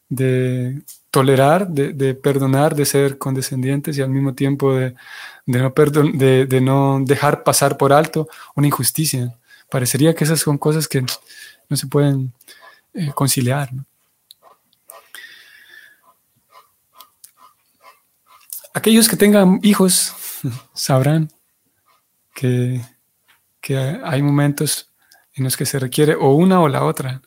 de 0.09 0.83
tolerar, 1.13 1.69
de, 1.69 2.15
perdonar, 2.15 2.75
de 2.75 2.85
ser 2.85 3.19
condescendientes 3.19 3.97
y 3.97 4.03
al 4.03 4.11
mismo 4.11 4.35
tiempo 4.35 4.75
de, 4.75 4.97
no, 5.47 5.73
de, 5.73 6.61
no 6.61 7.01
dejar 7.05 7.45
pasar 7.45 7.77
por 7.77 7.93
alto 7.93 8.29
una 8.57 8.67
injusticia. 8.67 9.33
Parecería 9.71 10.13
que 10.13 10.25
esas 10.25 10.41
son 10.41 10.59
cosas 10.59 10.89
que 10.89 11.03
no 11.69 11.77
se 11.77 11.87
pueden 11.87 12.33
eh, 12.95 13.13
conciliar. 13.15 13.71
Aquellos 18.75 19.09
que 19.09 19.17
tengan 19.17 19.61
hijos 19.63 20.15
sabrán 20.75 21.31
que, 22.35 22.81
que 23.61 23.79
hay 23.79 24.21
momentos 24.21 24.89
en 25.39 25.45
los 25.45 25.57
que 25.57 25.67
se 25.67 25.79
requiere 25.79 26.15
o 26.15 26.33
una 26.35 26.61
o 26.61 26.69
la 26.69 26.85
otra. 26.85 27.23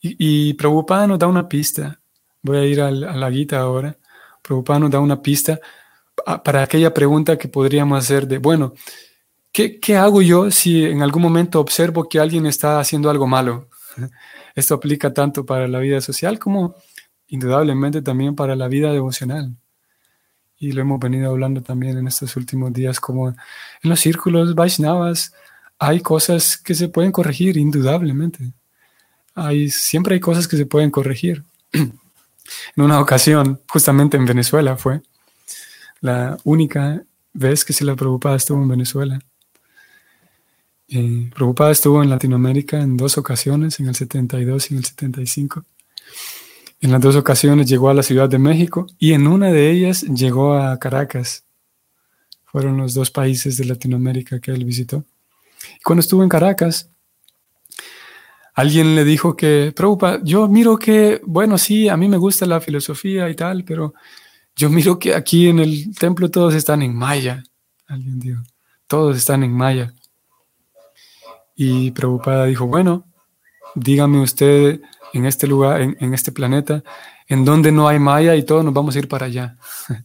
Y, 0.00 0.50
y 0.50 0.56
nos 0.60 1.18
da 1.18 1.26
una 1.26 1.48
pista. 1.48 2.00
Voy 2.42 2.58
a 2.58 2.64
ir 2.64 2.80
a 2.80 2.90
la 2.90 3.30
guita 3.30 3.60
ahora. 3.60 3.98
Prabhupada 4.42 4.78
nos 4.78 4.90
da 4.90 5.00
una 5.00 5.20
pista 5.20 5.60
para 6.44 6.62
aquella 6.62 6.92
pregunta 6.92 7.36
que 7.38 7.48
podríamos 7.48 7.98
hacer 7.98 8.26
de, 8.26 8.38
bueno, 8.38 8.74
¿qué, 9.52 9.78
¿qué, 9.80 9.96
hago 9.96 10.22
yo 10.22 10.50
si 10.50 10.84
en 10.84 11.02
algún 11.02 11.22
momento 11.22 11.60
observo 11.60 12.08
que 12.08 12.18
alguien 12.18 12.46
está 12.46 12.80
haciendo 12.80 13.10
algo 13.10 13.26
malo? 13.26 13.68
Esto 14.54 14.74
aplica 14.74 15.12
tanto 15.12 15.44
para 15.44 15.68
la 15.68 15.78
vida 15.78 16.00
social 16.00 16.38
como 16.38 16.74
indudablemente 17.28 18.02
también 18.02 18.34
para 18.34 18.56
la 18.56 18.68
vida 18.68 18.92
devocional. 18.92 19.56
Y 20.58 20.72
lo 20.72 20.82
hemos 20.82 21.00
venido 21.00 21.30
hablando 21.30 21.62
también 21.62 21.96
en 21.96 22.06
estos 22.06 22.36
últimos 22.36 22.72
días, 22.72 23.00
como 23.00 23.28
en 23.28 23.36
los 23.82 24.00
círculos 24.00 24.54
Vaishnavas 24.54 25.32
hay 25.80 26.00
cosas 26.00 26.56
que 26.56 26.76
se 26.76 26.88
pueden 26.88 27.10
corregir, 27.10 27.56
indudablemente 27.56 28.52
siempre 29.70 30.14
hay 30.14 30.20
cosas 30.20 30.48
que 30.48 30.56
se 30.56 30.66
pueden 30.66 30.90
corregir. 30.90 31.44
en 31.72 31.92
una 32.76 33.00
ocasión, 33.00 33.60
justamente 33.68 34.16
en 34.16 34.26
Venezuela 34.26 34.76
fue 34.76 35.02
la 36.00 36.36
única 36.44 37.02
vez 37.32 37.64
que 37.64 37.72
se 37.72 37.84
la 37.84 37.96
preocupada 37.96 38.36
estuvo 38.36 38.62
en 38.62 38.68
Venezuela. 38.68 39.18
Eh, 40.88 41.30
preocupada 41.34 41.70
estuvo 41.70 42.02
en 42.02 42.10
Latinoamérica 42.10 42.80
en 42.80 42.96
dos 42.96 43.16
ocasiones, 43.16 43.78
en 43.78 43.88
el 43.88 43.94
72 43.94 44.70
y 44.70 44.74
en 44.74 44.78
el 44.78 44.84
75. 44.84 45.64
En 46.80 46.90
las 46.90 47.00
dos 47.00 47.14
ocasiones 47.16 47.68
llegó 47.68 47.90
a 47.90 47.94
la 47.94 48.02
Ciudad 48.02 48.28
de 48.28 48.38
México 48.38 48.86
y 48.98 49.12
en 49.12 49.26
una 49.26 49.52
de 49.52 49.70
ellas 49.70 50.02
llegó 50.02 50.54
a 50.54 50.78
Caracas. 50.78 51.44
Fueron 52.46 52.78
los 52.78 52.94
dos 52.94 53.10
países 53.10 53.56
de 53.58 53.66
Latinoamérica 53.66 54.40
que 54.40 54.50
él 54.50 54.64
visitó. 54.64 55.04
Cuando 55.84 56.00
estuvo 56.00 56.22
en 56.22 56.28
Caracas, 56.28 56.90
alguien 58.54 58.94
le 58.94 59.04
dijo 59.04 59.36
que, 59.36 59.72
Prabhupada, 59.74 60.20
yo 60.22 60.48
miro 60.48 60.78
que, 60.78 61.20
bueno, 61.24 61.58
sí, 61.58 61.88
a 61.88 61.96
mí 61.96 62.08
me 62.08 62.16
gusta 62.16 62.46
la 62.46 62.60
filosofía 62.60 63.28
y 63.28 63.34
tal, 63.34 63.64
pero 63.64 63.94
yo 64.56 64.68
miro 64.68 64.98
que 64.98 65.14
aquí 65.14 65.48
en 65.48 65.58
el 65.58 65.96
templo 65.96 66.30
todos 66.30 66.54
están 66.54 66.82
en 66.82 66.94
maya. 66.94 67.42
Alguien 67.86 68.18
dijo, 68.18 68.42
todos 68.86 69.16
están 69.16 69.42
en 69.42 69.52
maya. 69.52 69.92
Y 71.56 71.90
Prabhupada 71.92 72.46
dijo, 72.46 72.66
bueno, 72.66 73.06
dígame 73.74 74.20
usted 74.20 74.80
en 75.12 75.26
este 75.26 75.46
lugar, 75.46 75.80
en, 75.80 76.14
este 76.14 76.32
planeta, 76.32 76.82
en 77.26 77.44
donde 77.44 77.72
no 77.72 77.88
hay 77.88 77.98
maya 77.98 78.36
y 78.36 78.44
todos 78.44 78.64
nos 78.64 78.74
vamos 78.74 78.94
a 78.94 78.98
ir 78.98 79.08
para 79.08 79.26
allá. 79.26 79.56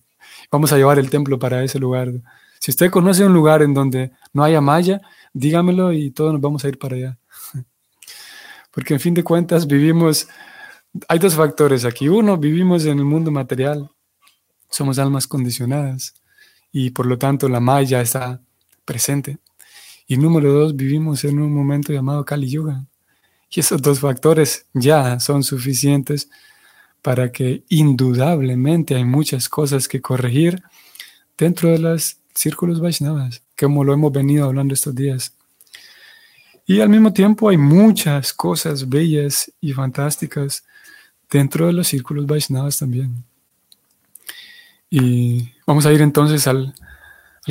vamos 0.52 0.72
a 0.72 0.78
llevar 0.78 1.00
el 1.00 1.10
templo 1.10 1.40
para 1.40 1.64
ese 1.64 1.80
lugar. 1.80 2.12
Si 2.60 2.72
usted 2.72 2.90
conoce 2.90 3.26
un 3.26 3.34
lugar 3.34 3.62
en 3.62 3.74
donde 3.74 4.12
no 4.34 4.44
haya 4.44 4.62
maya, 4.62 5.02
dígamelo 5.36 5.92
y 5.94 6.12
todos 6.12 6.32
nos 6.32 6.42
vamos 6.42 6.66
a 6.66 6.70
ir 6.70 6.80
para 6.80 6.96
allá. 6.96 7.20
Porque 8.72 8.96
en 8.96 9.00
fin 9.00 9.14
de 9.14 9.24
cuentas 9.24 9.68
vivimos, 9.68 10.28
hay 11.08 11.20
dos 11.20 11.36
factores 11.36 11.86
aquí. 11.86 12.08
Uno, 12.08 12.38
vivimos 12.38 12.86
en 12.86 12.98
el 12.98 13.06
mundo 13.06 13.30
material, 13.30 13.92
somos 14.70 14.98
almas 14.98 15.28
condicionadas 15.28 16.16
y 16.72 16.90
por 16.90 17.06
lo 17.06 17.18
tanto 17.18 17.48
la 17.50 17.60
maya 17.60 18.02
está 18.02 18.42
presente. 18.86 19.38
Y 20.08 20.18
número 20.18 20.52
dos, 20.54 20.76
vivimos 20.76 21.24
en 21.26 21.40
un 21.40 21.54
momento 21.54 21.92
llamado 21.92 22.26
Kali 22.26 22.50
Yuga. 22.50 22.86
Y 23.50 23.60
esos 23.60 23.82
dos 23.82 24.00
factores 24.00 24.68
ya 24.74 25.20
son 25.20 25.44
suficientes 25.44 26.30
para 27.02 27.32
que 27.32 27.64
indudablemente 27.70 28.96
hay 28.96 29.06
muchas 29.06 29.50
cosas 29.50 29.88
que 29.88 30.02
corregir 30.02 30.64
dentro 31.38 31.70
de 31.70 31.80
los 31.80 32.18
círculos 32.34 32.80
Vaishnavas, 32.80 33.45
como 33.58 33.84
lo 33.84 33.94
hemos 33.94 34.12
venido 34.12 34.46
hablando 34.46 34.74
estos 34.74 34.94
días. 34.96 35.34
Y 36.66 36.82
al 36.82 36.90
mismo 36.90 37.14
tiempo 37.14 37.50
hay 37.50 37.58
muchas 37.58 38.34
cosas 38.34 38.90
bellas 38.90 39.52
y 39.62 39.74
fantásticas 39.74 40.64
dentro 41.30 41.68
de 41.68 41.74
los 41.74 41.88
círculos 41.88 42.26
Vaishnavas 42.26 42.80
también. 42.80 43.24
Y 44.90 45.52
vamos 45.68 45.86
a 45.86 45.94
ir 45.94 46.02
entonces 46.02 46.48
al, 46.48 46.74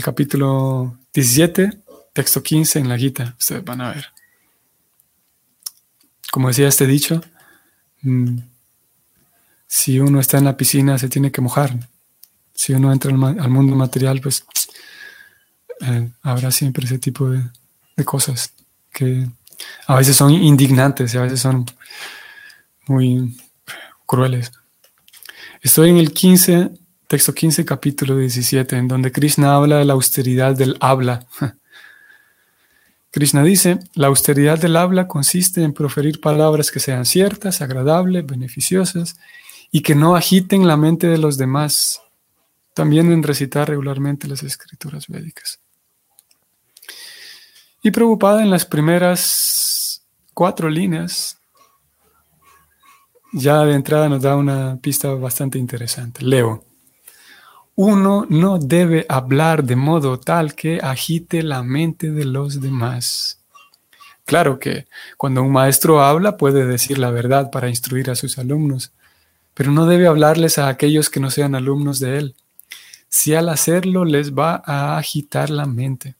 capítulo 0.02 0.96
17, 1.12 1.78
texto 2.12 2.42
15 2.42 2.78
en 2.78 2.88
la 2.88 2.98
Gita. 2.98 3.36
Ustedes 3.38 3.64
van 3.64 3.80
a 3.80 3.92
ver. 3.92 4.06
Como 6.32 6.48
decía 6.48 6.68
este 6.68 6.86
dicho, 6.86 7.20
mm, 8.02 8.38
si 9.66 10.00
uno 10.00 10.20
está 10.20 10.38
en 10.38 10.44
la 10.44 10.56
piscina 10.56 10.98
se 10.98 11.08
tiene 11.08 11.30
que 11.30 11.40
mojar. 11.40 11.88
Si 12.54 12.72
uno 12.72 12.92
entra 12.92 13.10
al, 13.10 13.50
mundo 13.50 13.76
material, 13.76 14.20
pues 14.20 14.46
eh, 15.80 16.10
habrá 16.22 16.50
siempre 16.50 16.84
ese 16.84 16.98
tipo 16.98 17.28
de 17.28 18.04
cosas 18.04 18.52
que 18.92 19.28
a 19.86 19.96
veces 19.96 20.16
son 20.16 20.30
indignantes 20.30 21.14
y 21.14 21.18
a 21.18 21.22
veces 21.22 21.40
son 21.40 21.66
muy 22.86 23.36
crueles. 24.06 24.52
Estoy 25.60 25.90
en 25.90 25.96
el 25.96 26.12
15, 26.12 26.70
texto 27.08 27.34
15, 27.34 27.64
capítulo 27.64 28.16
17, 28.16 28.76
en 28.76 28.88
donde 28.88 29.12
Krishna 29.12 29.54
habla 29.54 29.78
de 29.78 29.84
la 29.84 29.94
austeridad 29.94 30.56
del 30.56 30.76
habla. 30.80 31.26
Krishna 33.10 33.42
dice, 33.44 33.78
la 33.94 34.08
austeridad 34.08 34.58
del 34.58 34.76
habla 34.76 35.06
consiste 35.06 35.62
en 35.62 35.72
proferir 35.72 36.20
palabras 36.20 36.70
que 36.70 36.80
sean 36.80 37.06
ciertas, 37.06 37.60
agradables, 37.60 38.26
beneficiosas 38.26 39.16
y 39.70 39.82
que 39.82 39.94
no 39.94 40.16
agiten 40.16 40.66
la 40.66 40.76
mente 40.76 41.06
de 41.06 41.18
los 41.18 41.38
demás. 41.38 42.00
También 42.74 43.12
en 43.12 43.22
recitar 43.22 43.68
regularmente 43.68 44.26
las 44.26 44.42
escrituras 44.42 45.06
védicas. 45.06 45.60
Y 47.84 47.92
preocupada 47.92 48.42
en 48.42 48.50
las 48.50 48.64
primeras 48.64 50.02
cuatro 50.32 50.68
líneas, 50.68 51.38
ya 53.32 53.64
de 53.64 53.74
entrada 53.74 54.08
nos 54.08 54.22
da 54.22 54.34
una 54.34 54.76
pista 54.82 55.14
bastante 55.14 55.58
interesante. 55.58 56.24
Leo 56.24 56.64
uno 57.76 58.24
no 58.28 58.58
debe 58.58 59.04
hablar 59.08 59.64
de 59.64 59.74
modo 59.74 60.20
tal 60.20 60.54
que 60.54 60.78
agite 60.80 61.42
la 61.42 61.62
mente 61.62 62.12
de 62.12 62.24
los 62.24 62.60
demás. 62.60 63.40
Claro 64.24 64.58
que 64.58 64.86
cuando 65.16 65.42
un 65.42 65.52
maestro 65.52 66.00
habla 66.00 66.36
puede 66.36 66.66
decir 66.66 66.98
la 66.98 67.10
verdad 67.10 67.50
para 67.50 67.68
instruir 67.68 68.10
a 68.10 68.14
sus 68.14 68.38
alumnos, 68.38 68.92
pero 69.54 69.72
no 69.72 69.86
debe 69.86 70.06
hablarles 70.06 70.58
a 70.58 70.68
aquellos 70.68 71.10
que 71.10 71.20
no 71.20 71.30
sean 71.30 71.54
alumnos 71.54 71.98
de 71.98 72.18
él, 72.18 72.36
si 73.08 73.34
al 73.34 73.48
hacerlo 73.48 74.04
les 74.04 74.34
va 74.34 74.62
a 74.64 74.96
agitar 74.96 75.50
la 75.50 75.66
mente. 75.66 76.14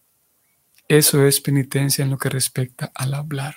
Eso 0.89 1.27
es 1.27 1.41
penitencia 1.41 2.05
en 2.05 2.11
lo 2.11 2.19
que 2.19 2.29
respecta 2.29 2.93
al 2.95 3.15
hablar. 3.15 3.55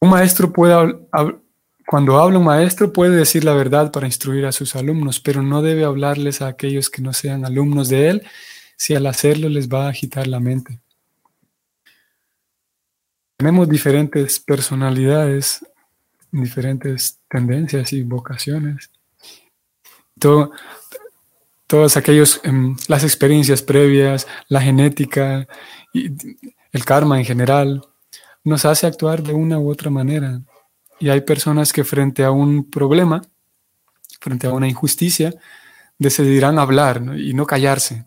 Un 0.00 0.10
maestro 0.10 0.52
puede 0.52 0.98
cuando 1.86 2.18
habla 2.18 2.38
un 2.38 2.44
maestro 2.44 2.92
puede 2.92 3.16
decir 3.16 3.44
la 3.44 3.54
verdad 3.54 3.92
para 3.92 4.06
instruir 4.06 4.46
a 4.46 4.52
sus 4.52 4.74
alumnos, 4.76 5.20
pero 5.20 5.42
no 5.42 5.62
debe 5.62 5.84
hablarles 5.84 6.40
a 6.40 6.48
aquellos 6.48 6.88
que 6.88 7.02
no 7.02 7.12
sean 7.12 7.44
alumnos 7.44 7.88
de 7.88 8.08
él, 8.08 8.22
si 8.76 8.94
al 8.94 9.06
hacerlo 9.06 9.48
les 9.48 9.68
va 9.68 9.86
a 9.86 9.90
agitar 9.90 10.26
la 10.26 10.40
mente. 10.40 10.80
Tenemos 13.36 13.68
diferentes 13.68 14.40
personalidades, 14.40 15.66
diferentes 16.30 17.20
tendencias 17.28 17.92
y 17.92 18.02
vocaciones. 18.02 18.90
Todas 21.72 21.96
aquellos, 21.96 22.38
em, 22.44 22.76
las 22.86 23.02
experiencias 23.02 23.62
previas, 23.62 24.26
la 24.48 24.60
genética 24.60 25.48
y 25.94 26.10
el 26.70 26.84
karma 26.84 27.18
en 27.18 27.24
general, 27.24 27.88
nos 28.44 28.66
hace 28.66 28.86
actuar 28.86 29.22
de 29.22 29.32
una 29.32 29.58
u 29.58 29.70
otra 29.70 29.88
manera. 29.88 30.42
Y 31.00 31.08
hay 31.08 31.22
personas 31.22 31.72
que 31.72 31.82
frente 31.82 32.24
a 32.24 32.30
un 32.30 32.68
problema, 32.68 33.22
frente 34.20 34.48
a 34.48 34.52
una 34.52 34.68
injusticia, 34.68 35.32
decidirán 35.96 36.58
hablar 36.58 37.00
y 37.16 37.32
no 37.32 37.46
callarse. 37.46 38.04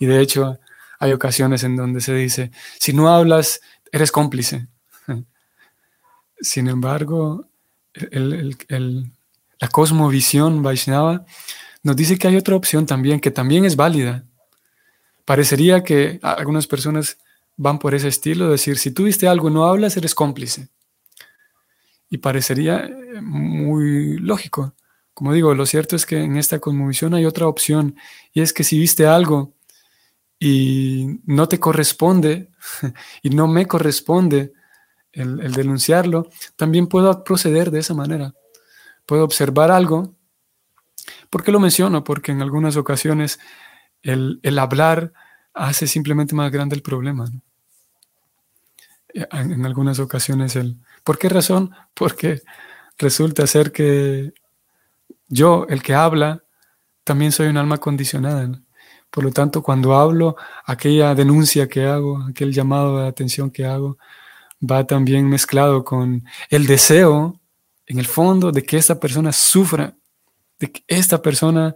Y 0.00 0.06
de 0.06 0.22
hecho 0.22 0.58
hay 0.98 1.12
ocasiones 1.12 1.62
en 1.62 1.76
donde 1.76 2.00
se 2.00 2.14
dice, 2.14 2.52
si 2.80 2.94
no 2.94 3.10
hablas, 3.10 3.60
eres 3.92 4.10
cómplice. 4.10 4.66
Sin 6.40 6.68
embargo, 6.68 7.48
la 8.10 9.68
cosmovisión 9.68 10.62
Vaishnava 10.62 11.26
nos 11.84 11.94
dice 11.94 12.18
que 12.18 12.26
hay 12.26 12.36
otra 12.36 12.56
opción 12.56 12.86
también, 12.86 13.20
que 13.20 13.30
también 13.30 13.64
es 13.64 13.76
válida. 13.76 14.24
Parecería 15.24 15.84
que 15.84 16.18
algunas 16.22 16.66
personas 16.66 17.18
van 17.56 17.78
por 17.78 17.94
ese 17.94 18.08
estilo, 18.08 18.50
decir, 18.50 18.78
si 18.78 18.90
tú 18.90 19.04
viste 19.04 19.28
algo 19.28 19.48
y 19.48 19.52
no 19.52 19.64
hablas, 19.64 19.96
eres 19.96 20.16
cómplice 20.16 20.68
y 22.14 22.18
parecería 22.18 22.84
eh, 22.84 23.20
muy 23.20 24.18
lógico. 24.18 24.74
Como 25.12 25.32
digo, 25.32 25.54
lo 25.54 25.66
cierto 25.66 25.96
es 25.96 26.06
que 26.06 26.22
en 26.22 26.36
esta 26.36 26.60
conmovisión 26.60 27.14
hay 27.14 27.24
otra 27.24 27.48
opción 27.48 27.96
y 28.32 28.40
es 28.40 28.52
que 28.52 28.64
si 28.64 28.78
viste 28.78 29.06
algo 29.06 29.52
y 30.38 31.20
no 31.24 31.48
te 31.48 31.58
corresponde 31.58 32.50
y 33.22 33.30
no 33.30 33.46
me 33.48 33.66
corresponde 33.66 34.52
el, 35.12 35.52
denunciarlo, 35.52 36.28
también 36.56 36.86
puedo 36.86 37.24
proceder 37.24 37.70
de 37.70 37.80
esa 37.80 37.94
manera. 37.94 38.34
Puedo 39.06 39.24
observar 39.24 39.70
algo. 39.70 40.14
¿Por 41.30 41.42
qué 41.42 41.52
lo 41.52 41.60
menciono? 41.60 42.04
Porque 42.04 42.32
en 42.32 42.42
algunas 42.42 42.76
ocasiones 42.76 43.38
el, 44.02 44.40
hablar 44.58 45.12
hace 45.52 45.86
simplemente 45.86 46.34
más 46.34 46.50
grande 46.50 46.76
el 46.76 46.82
problema. 46.82 47.26
en 49.12 49.64
algunas 49.66 49.98
ocasiones 49.98 50.56
el, 50.56 50.78
¿Por 51.04 51.18
qué 51.18 51.28
razón? 51.28 51.70
Porque 51.94 52.42
resulta 52.98 53.46
ser 53.46 53.70
que 53.70 54.32
yo, 55.28 55.66
el 55.68 55.82
que 55.82 55.94
habla, 55.94 56.42
también 57.04 57.30
soy 57.30 57.48
un 57.48 57.58
alma 57.58 57.78
condicionada. 57.78 58.50
Por 59.10 59.24
lo 59.24 59.30
tanto, 59.30 59.62
cuando 59.62 59.94
hablo, 59.94 60.36
aquella 60.64 61.14
denuncia 61.14 61.68
que 61.68 61.84
hago, 61.84 62.18
aquel 62.28 62.52
llamado 62.52 63.00
de 63.00 63.08
atención 63.08 63.50
que 63.50 63.64
hago, 63.64 63.98
va 64.60 64.86
también 64.86 65.28
mezclado 65.28 65.84
con 65.84 66.24
el 66.50 66.66
deseo, 66.66 67.40
en 67.86 67.98
el 67.98 68.06
fondo, 68.06 68.50
de 68.50 68.62
que 68.62 68.78
esta 68.78 68.98
persona 68.98 69.30
sufra, 69.32 69.94
esta 70.86 71.22
persona 71.22 71.74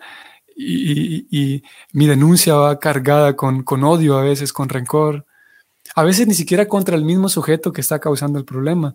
y, 0.56 1.62
mi 1.92 2.06
denuncia 2.06 2.54
va 2.54 2.78
cargada 2.78 3.36
con, 3.36 3.62
con 3.62 3.84
odio 3.84 4.18
a 4.18 4.22
veces, 4.22 4.52
con 4.52 4.68
rencor, 4.68 5.24
a 5.94 6.02
veces 6.02 6.26
ni 6.26 6.34
siquiera 6.34 6.66
contra 6.66 6.96
el 6.96 7.04
mismo 7.04 7.28
sujeto 7.28 7.72
que 7.72 7.80
está 7.80 7.98
causando 7.98 8.38
el 8.38 8.44
problema, 8.44 8.94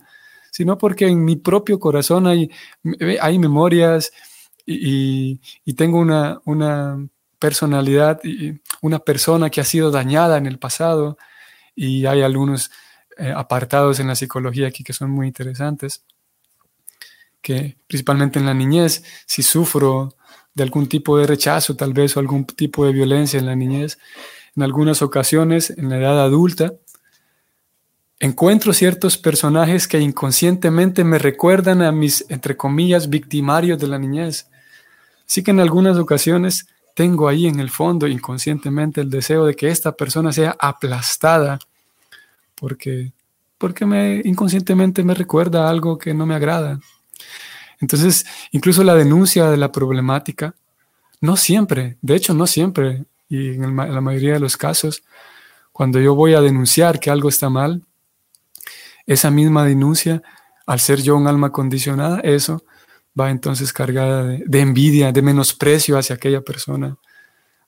sino 0.51 0.77
porque 0.77 1.08
en 1.08 1.23
mi 1.23 1.36
propio 1.36 1.79
corazón 1.79 2.27
hay, 2.27 2.51
hay 3.21 3.39
memorias 3.39 4.12
y, 4.65 5.39
tengo 5.75 5.99
una, 5.99 6.39
una 6.45 7.08
personalidad, 7.39 8.19
y 8.23 8.60
una 8.82 8.99
persona 8.99 9.49
que 9.49 9.62
ha 9.62 9.65
sido 9.65 9.91
dañada 9.91 10.38
en 10.38 10.45
el 10.45 10.60
pasado 10.60 11.17
y 11.75 12.06
hay 12.06 12.21
algunos 12.21 12.71
eh, 13.17 13.34
apartados 13.36 13.99
en 13.99 14.08
la 14.08 14.15
psicología 14.15 14.67
aquí 14.67 14.84
que 14.84 14.93
son 14.93 15.10
muy 15.12 15.27
interesantes, 15.27 16.03
que 17.43 17.77
principalmente 17.86 18.39
en 18.39 18.47
la 18.47 18.56
niñez, 18.56 19.03
si 19.27 19.43
sufro 19.43 20.15
de 20.56 20.63
algún 20.63 20.88
tipo 20.88 21.17
de 21.19 21.27
rechazo 21.27 21.75
tal 21.75 21.93
vez 21.93 22.17
o 22.17 22.19
algún 22.19 22.45
tipo 22.45 22.86
de 22.86 22.93
violencia 22.93 23.39
en 23.39 23.45
la 23.45 23.56
niñez, 23.56 23.99
en 24.56 24.63
algunas 24.63 25.03
ocasiones 25.03 25.69
en 25.69 25.89
la 25.89 25.97
edad 25.97 26.23
adulta, 26.23 26.73
encuentro 28.19 28.73
ciertos 28.73 29.19
personajes 29.19 29.88
que 29.88 29.99
inconscientemente 29.99 31.03
me 31.03 31.19
recuerdan 31.19 31.84
a 31.84 31.91
mis, 31.91 32.25
entre 32.29 32.58
comillas, 32.58 33.10
victimarios 33.10 33.77
de 33.77 33.88
la 33.88 33.99
niñez. 33.99 34.47
Así 35.27 35.43
que 35.43 35.51
en 35.51 35.60
algunas 35.60 35.97
ocasiones 35.97 36.65
tengo 36.95 37.27
ahí 37.27 37.45
en 37.45 37.60
el 37.60 37.69
fondo 37.69 38.08
inconscientemente 38.08 39.01
el 39.01 39.10
deseo 39.10 39.45
de 39.45 39.56
que 39.56 39.69
esta 39.69 39.91
persona 39.91 40.32
sea 40.32 40.56
aplastada 40.60 41.60
porque, 42.56 43.12
porque 43.58 43.86
me, 43.86 44.21
inconscientemente 44.23 45.03
me 45.03 45.13
recuerda 45.13 45.69
algo 45.69 45.97
que 45.97 46.13
no 46.13 46.25
me 46.25 46.36
agrada. 46.36 46.79
Entonces, 47.83 48.25
incluso 48.53 48.81
la 48.81 48.95
denuncia 48.95 49.51
de 49.51 49.57
la 49.57 49.69
problemática, 49.69 50.55
no 51.19 51.35
siempre, 51.35 51.97
de 52.01 52.15
hecho 52.15 52.33
no 52.33 52.47
siempre, 52.47 53.03
y 53.27 53.55
en 53.55 53.75
la 53.75 53.99
mayoría 53.99 54.35
de 54.35 54.39
los 54.39 54.55
casos, 54.55 55.03
cuando 55.73 55.99
yo 55.99 56.15
voy 56.15 56.33
a 56.33 56.39
denunciar 56.39 57.01
que 57.01 57.09
algo 57.09 57.27
está 57.27 57.49
mal, 57.49 57.81
esa 59.05 59.29
misma 59.31 59.65
denuncia, 59.65 60.23
al 60.65 60.79
ser 60.79 61.01
yo 61.01 61.17
un 61.17 61.27
alma 61.27 61.51
condicionada, 61.51 62.21
eso 62.21 62.63
va 63.19 63.31
entonces 63.31 63.73
cargada 63.73 64.23
de, 64.23 64.59
envidia, 64.61 65.11
de 65.11 65.21
menosprecio 65.21 65.97
hacia 65.97 66.15
aquella 66.15 66.39
persona, 66.39 66.95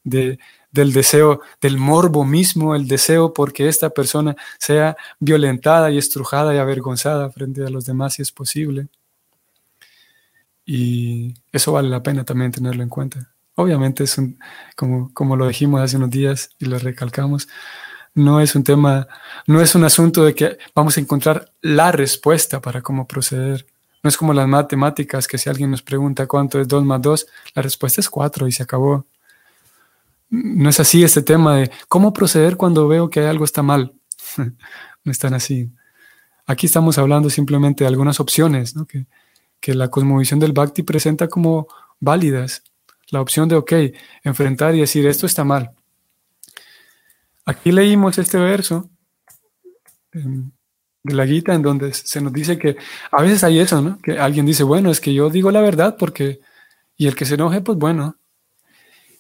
de, 0.05 0.39
del 0.71 0.93
deseo, 0.93 1.41
del 1.59 1.77
morbo 1.77 2.23
mismo, 2.23 2.73
el 2.73 2.87
deseo 2.87 3.33
porque 3.33 3.67
esta 3.67 3.89
persona 3.89 4.33
sea 4.59 4.95
violentada 5.19 5.91
y 5.91 5.97
estrujada 5.97 6.55
y 6.55 6.57
avergonzada 6.57 7.29
frente 7.31 7.65
a 7.65 7.69
los 7.69 7.85
demás 7.85 8.13
si 8.13 8.21
es 8.21 8.31
posible. 8.31 8.87
Y 10.65 11.35
eso 11.51 11.71
vale 11.71 11.89
la 11.89 12.01
pena 12.01 12.23
también 12.23 12.51
tenerlo 12.51 12.81
en 12.81 12.89
cuenta. 12.89 13.29
Obviamente 13.55 14.03
es 14.03 14.17
un, 14.17 14.39
como, 14.75 15.13
como 15.13 15.35
lo 15.35 15.47
dijimos 15.47 15.81
hace 15.81 15.97
unos 15.97 16.09
días 16.09 16.49
y 16.59 16.65
lo 16.65 16.79
recalcamos, 16.79 17.47
no 18.15 18.39
es 18.39 18.55
un 18.55 18.63
tema, 18.63 19.07
no 19.45 19.61
es 19.61 19.75
un 19.75 19.83
asunto 19.83 20.23
de 20.23 20.33
que 20.33 20.57
vamos 20.73 20.97
a 20.97 21.01
encontrar 21.01 21.51
la 21.61 21.91
respuesta 21.91 22.61
para 22.61 22.81
cómo 22.81 23.07
proceder. 23.07 23.67
No 24.01 24.09
es 24.09 24.17
como 24.17 24.33
las 24.33 24.47
matemáticas, 24.47 25.27
que 25.27 25.37
si 25.37 25.49
alguien 25.49 25.71
nos 25.71 25.81
pregunta 25.81 26.27
cuánto 26.27 26.59
es 26.59 26.67
2 26.67 26.85
más 26.85 27.01
2, 27.01 27.27
la 27.55 27.61
respuesta 27.61 28.01
es 28.01 28.09
4 28.09 28.47
y 28.47 28.51
se 28.51 28.63
acabó. 28.63 29.05
No 30.29 30.69
es 30.69 30.79
así 30.79 31.03
este 31.03 31.21
tema 31.21 31.57
de 31.57 31.71
cómo 31.87 32.13
proceder 32.13 32.57
cuando 32.57 32.87
veo 32.87 33.09
que 33.09 33.25
algo 33.25 33.45
está 33.45 33.63
mal. 33.63 33.93
no 34.37 35.11
es 35.11 35.19
tan 35.19 35.33
así. 35.33 35.71
Aquí 36.45 36.67
estamos 36.67 36.97
hablando 36.97 37.29
simplemente 37.29 37.83
de 37.83 37.87
algunas 37.87 38.19
opciones 38.19 38.75
que, 38.87 39.07
que 39.65 39.73
la 39.73 39.89
cosmovisión 39.89 40.39
del 40.39 40.53
Bhakti 40.53 40.83
presenta 40.83 41.27
como 41.27 41.67
válidas. 41.99 42.61
La 43.09 43.19
opción 43.19 43.49
de, 43.49 43.55
ok, 43.55 43.73
enfrentar 44.23 44.75
y 44.75 44.81
decir, 44.81 45.07
esto 45.07 45.25
está 45.25 45.43
mal 45.43 45.71
Aquí 47.47 47.71
leímos 47.71 48.19
este 48.19 48.37
verso 48.37 48.87
de 50.11 51.13
la 51.15 51.25
Gita 51.25 51.55
en 51.55 51.63
donde 51.63 51.95
se 51.95 52.21
nos 52.21 52.31
dice 52.31 52.59
que 52.59 52.77
a 53.11 53.23
veces 53.23 53.43
hay 53.43 53.57
eso, 53.57 53.81
¿no? 53.81 53.97
Que 54.03 54.19
alguien 54.19 54.45
dice, 54.45 54.61
bueno, 54.63 54.91
es 54.91 55.01
que 55.01 55.15
yo 55.15 55.31
digo 55.31 55.49
la 55.49 55.61
verdad 55.61 55.95
porque, 55.97 56.41
y 56.95 57.07
el 57.07 57.15
que 57.15 57.25
se 57.25 57.33
enoje, 57.33 57.61
pues 57.61 57.79
bueno. 57.79 58.17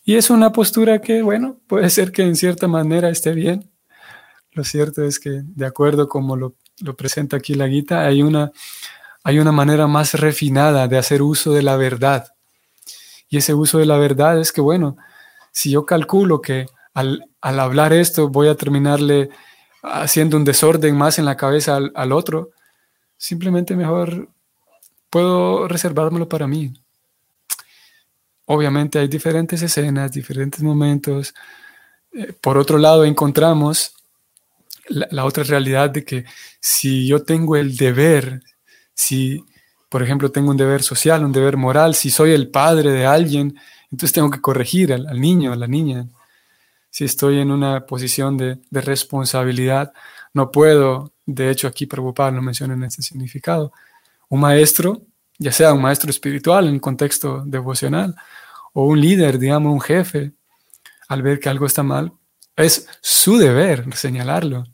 Y 0.03 0.13
es 0.13 0.29
una 0.29 0.51
postura 0.51 1.01
que, 1.01 1.23
bueno, 1.23 1.59
puede 1.65 1.89
ser 1.89 2.11
que 2.11 2.21
en 2.21 2.35
cierta 2.35 2.67
manera 2.67 3.09
esté 3.09 3.33
bien, 3.33 3.71
lo 4.51 4.63
cierto 4.63 5.03
es 5.03 5.19
que, 5.19 5.41
de 5.43 5.65
acuerdo 5.65 6.07
como 6.07 6.35
lo, 6.35 6.55
lo 6.81 6.95
presenta 6.95 7.37
aquí 7.37 7.55
la 7.55 7.65
guita, 7.65 8.05
hay 8.05 8.21
una, 8.21 8.51
hay 9.25 9.39
una 9.39 9.51
manera 9.51 9.87
más 9.87 10.13
refinada 10.13 10.87
de 10.87 10.97
hacer 10.97 11.21
uso 11.21 11.51
de 11.51 11.63
la 11.63 11.75
verdad. 11.75 12.27
Y 13.27 13.37
ese 13.37 13.53
uso 13.53 13.79
de 13.79 13.85
la 13.85 13.97
verdad 13.97 14.39
es 14.39 14.53
que, 14.53 14.61
bueno, 14.61 14.95
si 15.51 15.71
yo 15.71 15.85
calculo 15.85 16.41
que 16.41 16.67
al, 16.93 17.27
hablar 17.41 17.91
esto 17.91 18.29
voy 18.29 18.47
a 18.47 18.55
terminarle 18.55 19.29
haciendo 19.83 20.37
un 20.37 20.45
desorden 20.45 20.95
más 20.95 21.19
en 21.19 21.25
la 21.25 21.35
cabeza 21.35 21.75
al, 21.75 21.91
al 21.95 22.11
otro, 22.11 22.51
simplemente 23.17 23.75
mejor 23.75 24.29
puedo 25.09 25.67
reservármelo 25.67 26.29
para 26.29 26.47
mí. 26.47 26.71
Obviamente 28.45 28.99
hay 28.99 29.07
diferentes 29.07 29.59
escenas, 29.61 30.11
diferentes 30.11 30.61
momentos. 30.61 31.33
Eh, 32.13 32.31
por 32.39 32.59
otro 32.59 32.77
lado, 32.77 33.03
encontramos 33.03 33.95
la, 34.87 35.25
otra 35.25 35.43
realidad 35.43 35.89
de 35.89 36.05
que 36.05 36.25
si 36.59 37.07
yo 37.07 37.23
tengo 37.23 37.55
el 37.55 37.75
deber, 37.75 38.41
si, 38.95 39.45
por 39.89 40.01
ejemplo, 40.01 40.31
tengo 40.31 40.49
un 40.49 40.57
deber 40.57 40.81
social, 40.81 41.23
un 41.23 41.31
deber 41.31 41.57
moral, 41.57 41.93
si 41.93 42.09
soy 42.09 42.31
el 42.31 42.49
padre 42.49 42.91
de 42.91 43.05
alguien, 43.05 43.59
entonces 43.91 44.13
tengo 44.13 44.31
que 44.31 44.41
corregir 44.41 44.91
al, 44.93 45.21
niño, 45.21 45.53
a 45.53 45.55
la 45.55 45.67
niña. 45.67 46.07
Si 46.89 47.03
estoy 47.03 47.39
en 47.39 47.51
una 47.51 47.85
posición 47.85 48.37
de, 48.37 48.57
de, 48.69 48.81
responsabilidad, 48.81 49.93
no 50.33 50.49
puedo, 50.51 51.13
de 51.25 51.51
hecho 51.51 51.67
aquí 51.67 51.85
Prabhupada 51.85 52.31
lo 52.31 52.41
menciona 52.41 52.73
en 52.73 52.83
este 52.83 53.01
significado, 53.03 53.71
un 54.29 54.39
maestro, 54.39 55.03
ya 55.37 55.51
sea 55.51 55.73
un 55.73 55.81
maestro 55.81 56.09
espiritual 56.09 56.67
en 56.67 56.79
contexto 56.79 57.43
devocional, 57.45 58.15
o 58.73 58.85
un 58.85 58.99
líder, 58.99 59.37
digamos, 59.37 59.71
un 59.73 59.81
jefe, 59.81 60.33
al 61.09 61.21
ver 61.21 61.39
que 61.39 61.49
algo 61.49 61.65
está 61.65 61.83
mal, 61.83 62.13
es 62.55 62.87
su 63.01 63.37
deber 63.37 63.93
señalarlo 63.95 64.65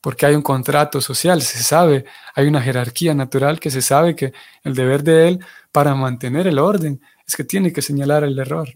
porque 0.00 0.26
hay 0.26 0.34
un 0.34 0.42
contrato 0.42 1.00
social, 1.00 1.42
se 1.42 1.62
sabe, 1.62 2.04
hay 2.34 2.46
una 2.46 2.62
jerarquía 2.62 3.14
natural 3.14 3.60
que 3.60 3.70
se 3.70 3.82
sabe 3.82 4.16
que 4.16 4.32
el 4.64 4.74
deber 4.74 5.02
de 5.02 5.28
él 5.28 5.40
para 5.72 5.94
mantener 5.94 6.46
el 6.46 6.58
orden 6.58 7.00
es 7.26 7.36
que 7.36 7.44
tiene 7.44 7.72
que 7.72 7.82
señalar 7.82 8.24
el 8.24 8.38
error. 8.38 8.68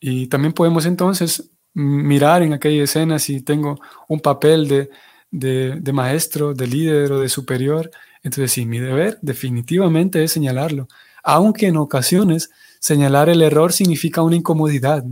Y 0.00 0.26
también 0.26 0.52
podemos 0.52 0.84
entonces 0.86 1.50
mirar 1.74 2.42
en 2.42 2.52
aquella 2.52 2.82
escena 2.82 3.18
si 3.18 3.40
tengo 3.40 3.78
un 4.08 4.20
papel 4.20 4.66
de, 4.66 4.90
de, 5.30 5.92
maestro, 5.92 6.54
de 6.54 6.66
líder 6.66 7.12
o 7.12 7.20
de 7.20 7.28
superior. 7.28 7.90
Entonces 8.24 8.52
sí, 8.52 8.66
mi 8.66 8.80
deber 8.80 9.18
definitivamente 9.22 10.24
es 10.24 10.32
señalarlo, 10.32 10.88
aunque 11.22 11.68
en 11.68 11.76
ocasiones 11.76 12.50
señalar 12.80 13.28
el 13.28 13.42
error 13.42 13.72
significa 13.72 14.22
una 14.22 14.36
incomodidad. 14.36 15.04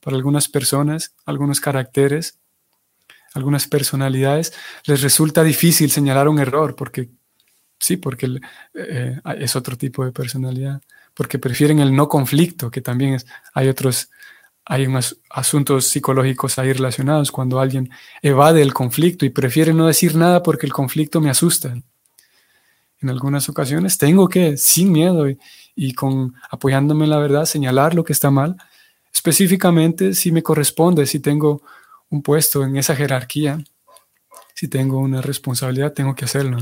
Para 0.00 0.16
algunas 0.16 0.48
personas, 0.48 1.14
algunos 1.24 1.60
caracteres, 1.60 2.39
algunas 3.34 3.66
personalidades 3.66 4.52
les 4.84 5.02
resulta 5.02 5.42
difícil 5.42 5.90
señalar 5.90 6.28
un 6.28 6.38
error 6.38 6.74
porque 6.74 7.10
sí, 7.78 7.96
porque 7.96 8.40
eh, 8.74 9.20
es 9.38 9.56
otro 9.56 9.76
tipo 9.76 10.04
de 10.04 10.12
personalidad, 10.12 10.80
porque 11.14 11.38
prefieren 11.38 11.80
el 11.80 11.94
no 11.94 12.08
conflicto, 12.08 12.70
que 12.70 12.80
también 12.82 13.18
hay 13.54 13.68
otros, 13.68 14.10
hay 14.64 14.86
unos 14.86 15.18
asuntos 15.30 15.86
psicológicos 15.86 16.58
ahí 16.58 16.72
relacionados 16.72 17.32
cuando 17.32 17.58
alguien 17.58 17.90
evade 18.22 18.62
el 18.62 18.74
conflicto 18.74 19.24
y 19.24 19.30
prefiere 19.30 19.72
no 19.72 19.86
decir 19.86 20.14
nada 20.14 20.42
porque 20.42 20.66
el 20.66 20.72
conflicto 20.72 21.20
me 21.20 21.30
asusta. 21.30 21.74
En 23.02 23.08
algunas 23.08 23.48
ocasiones 23.48 23.96
tengo 23.96 24.28
que, 24.28 24.58
sin 24.58 24.92
miedo 24.92 25.28
y, 25.28 25.38
y 25.74 25.94
con 25.94 26.34
apoyándome 26.50 27.04
en 27.04 27.10
la 27.10 27.18
verdad, 27.18 27.46
señalar 27.46 27.94
lo 27.94 28.04
que 28.04 28.12
está 28.12 28.30
mal, 28.30 28.56
específicamente 29.12 30.14
si 30.14 30.32
me 30.32 30.42
corresponde, 30.42 31.06
si 31.06 31.18
tengo 31.18 31.62
un 32.10 32.22
puesto 32.22 32.64
en 32.64 32.76
esa 32.76 32.94
jerarquía, 32.94 33.58
si 34.54 34.68
tengo 34.68 34.98
una 34.98 35.22
responsabilidad, 35.22 35.92
tengo 35.92 36.14
que 36.14 36.26
hacerlo. 36.26 36.58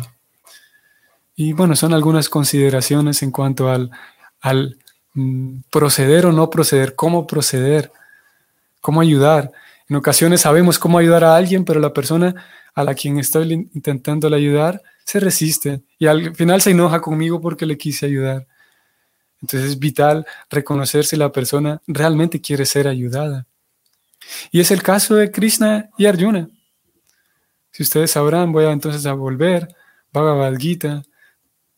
Y 1.34 1.52
bueno, 1.52 1.74
son 1.74 1.94
algunas 1.94 2.28
consideraciones 2.28 3.22
en 3.22 3.30
cuanto 3.30 3.70
al, 3.70 3.90
al 4.40 4.78
mm, 5.14 5.60
proceder 5.70 6.26
o 6.26 6.32
no 6.32 6.50
proceder, 6.50 6.94
cómo 6.94 7.26
proceder, 7.26 7.90
cómo 8.80 9.00
ayudar. 9.00 9.50
En 9.88 9.96
ocasiones 9.96 10.42
sabemos 10.42 10.78
cómo 10.78 10.98
ayudar 10.98 11.24
a 11.24 11.36
alguien, 11.36 11.64
pero 11.64 11.80
la 11.80 11.92
persona 11.92 12.34
a 12.74 12.84
la 12.84 12.94
quien 12.94 13.18
estoy 13.18 13.68
intentando 13.74 14.32
ayudar 14.32 14.82
se 15.04 15.20
resiste 15.20 15.82
y 15.98 16.06
al 16.06 16.34
final 16.36 16.60
se 16.60 16.70
enoja 16.70 17.00
conmigo 17.00 17.40
porque 17.40 17.66
le 17.66 17.78
quise 17.78 18.06
ayudar. 18.06 18.46
Entonces 19.40 19.70
es 19.70 19.78
vital 19.78 20.26
reconocer 20.50 21.04
si 21.04 21.16
la 21.16 21.32
persona 21.32 21.80
realmente 21.86 22.40
quiere 22.40 22.66
ser 22.66 22.86
ayudada. 22.88 23.46
Y 24.50 24.60
es 24.60 24.70
el 24.70 24.82
caso 24.82 25.14
de 25.14 25.30
Krishna 25.30 25.90
y 25.96 26.06
Arjuna. 26.06 26.48
Si 27.70 27.82
ustedes 27.82 28.10
sabrán, 28.10 28.52
voy 28.52 28.64
a 28.64 28.72
entonces 28.72 29.06
a 29.06 29.12
volver, 29.12 29.68
Bhagavad 30.12 30.56
Gita, 30.56 31.02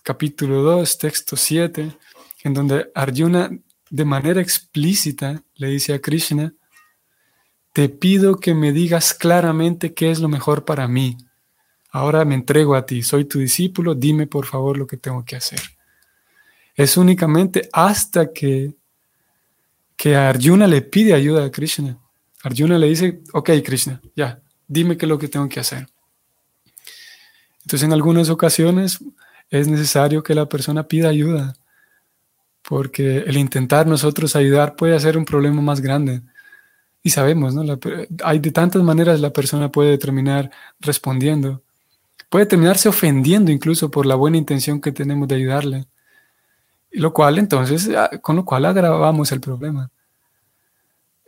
capítulo 0.03 0.62
2, 0.62 0.98
texto 0.98 1.37
7, 1.37 1.96
en 2.44 2.55
donde 2.55 2.90
Arjuna 2.94 3.50
de 3.90 4.05
manera 4.05 4.40
explícita 4.40 5.42
le 5.57 5.68
dice 5.68 5.92
a 5.92 6.00
Krishna, 6.00 6.55
te 7.72 7.88
pido 7.88 8.37
que 8.37 8.55
me 8.55 8.72
digas 8.72 9.14
claramente 9.14 9.94
qué 9.94 10.11
es 10.11 10.20
lo 10.20 10.29
mejor 10.29 10.64
para 10.64 10.88
mí. 10.88 11.16
Ahora 11.90 12.24
me 12.24 12.35
entrego 12.35 12.76
a 12.76 12.87
ti, 12.87 13.03
soy 13.03 13.24
tu 13.24 13.40
discípulo, 13.40 13.94
dime 13.94 14.26
por 14.26 14.46
favor 14.46 14.79
lo 14.79 14.87
que 14.87 14.96
tengo 14.96 15.24
que 15.24 15.37
hacer. 15.37 15.61
Es 16.74 16.96
únicamente 16.96 17.68
hasta 17.72 18.33
que, 18.33 18.74
que 19.96 20.16
Arjuna 20.16 20.66
le 20.66 20.83
pide 20.83 21.14
ayuda 21.14 21.44
a 21.44 21.50
Krishna 21.50 21.98
Arjuna 22.42 22.79
le 22.79 22.88
dice, 22.88 23.22
ok 23.33 23.50
Krishna, 23.64 24.00
ya, 24.16 24.40
dime 24.66 24.96
qué 24.96 25.07
es 25.07 25.09
lo 25.09 25.18
que 25.18 25.29
tengo 25.29 25.48
que 25.48 25.61
hacer. 25.61 25.87
Entonces 27.62 27.87
en 27.87 27.92
algunas 27.92 28.31
ocasiones 28.31 28.98
es 29.50 29.68
necesario 29.68 30.22
que 30.22 30.35
la 30.35 30.48
persona 30.48 30.85
pida 30.85 31.09
ayuda, 31.09 31.55
porque 32.62 33.18
el 33.18 33.37
intentar 33.37 33.87
nosotros 33.87 34.37
ayudar 34.37 34.76
puede 34.76 34.94
hacer 34.94 35.18
un 35.18 35.24
problema 35.24 35.61
más 35.61 35.81
grande. 35.81 36.22
Y 37.03 37.11
sabemos, 37.11 37.55
¿no? 37.55 37.79
hay 38.24 38.38
de 38.38 38.53
tantas 38.53 38.83
maneras 38.83 39.20
la 39.20 39.33
persona 39.33 39.72
puede 39.72 39.98
terminar 39.98 40.50
respondiendo. 40.81 41.62
Puede 42.29 42.46
terminarse 42.46 42.88
ofendiendo 42.88 43.50
incluso 43.50 43.90
por 43.90 44.07
la 44.07 44.14
buena 44.14 44.37
intención 44.37 44.81
que 44.81 44.92
tenemos 44.92 45.26
de 45.26 45.35
ayudarle. 45.37 45.87
Y 46.92 47.00
lo 47.00 47.12
cual 47.12 47.38
entonces, 47.38 47.88
ah, 47.96 48.11
con 48.20 48.37
lo 48.37 48.44
cual 48.44 48.66
agravamos 48.66 49.33
el 49.33 49.40
problema. 49.40 49.90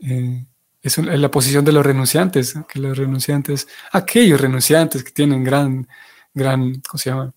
Eh, 0.01 0.45
es 0.83 0.99
la 0.99 1.31
posición 1.31 1.65
de 1.65 1.73
los 1.73 1.87
renunciantes, 1.87 2.55
que 2.69 2.81
los 2.81 2.97
renunciantes, 2.99 3.69
aquellos 3.93 4.41
renunciantes 4.41 5.05
que 5.05 5.13
tienen 5.13 5.45
gran, 5.45 5.87
gran, 6.35 6.81
¿cómo 6.89 6.99
se 6.99 7.11
llama? 7.11 7.33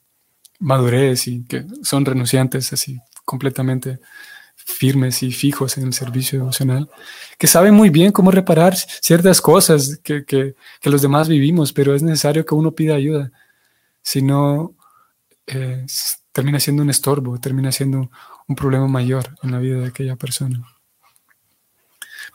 Madurez 0.59 1.27
y 1.27 1.43
que 1.43 1.65
son 1.83 2.05
renunciantes 2.05 2.73
así 2.73 2.99
completamente 3.25 3.99
firmes 4.55 5.21
y 5.21 5.31
fijos 5.31 5.77
en 5.77 5.85
el 5.85 5.93
servicio 5.93 6.39
emocional, 6.39 6.89
que 7.37 7.45
saben 7.47 7.73
muy 7.73 7.89
bien 7.89 8.11
cómo 8.11 8.31
reparar 8.31 8.75
ciertas 8.75 9.41
cosas 9.41 9.99
que, 10.03 10.25
que, 10.25 10.55
que 10.81 10.89
los 10.89 11.01
demás 11.01 11.27
vivimos, 11.27 11.71
pero 11.71 11.93
es 11.93 12.01
necesario 12.01 12.45
que 12.45 12.55
uno 12.55 12.71
pida 12.71 12.95
ayuda, 12.95 13.31
si 14.01 14.21
no 14.21 14.75
eh, 15.47 15.85
termina 16.31 16.59
siendo 16.59 16.83
un 16.83 16.89
estorbo, 16.89 17.39
termina 17.39 17.71
siendo 17.71 18.09
un 18.47 18.55
problema 18.55 18.87
mayor 18.87 19.35
en 19.43 19.51
la 19.51 19.59
vida 19.59 19.77
de 19.79 19.87
aquella 19.87 20.15
persona. 20.15 20.63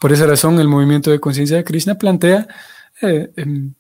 Por 0.01 0.13
esa 0.15 0.27
razón, 0.27 0.59
el 0.59 0.67
movimiento 0.67 1.11
de 1.11 1.21
conciencia 1.21 1.59
de 1.59 1.65
Krishna 1.65 1.97
plantea 1.97 2.49
eh, 3.03 3.31
em, 3.37 3.75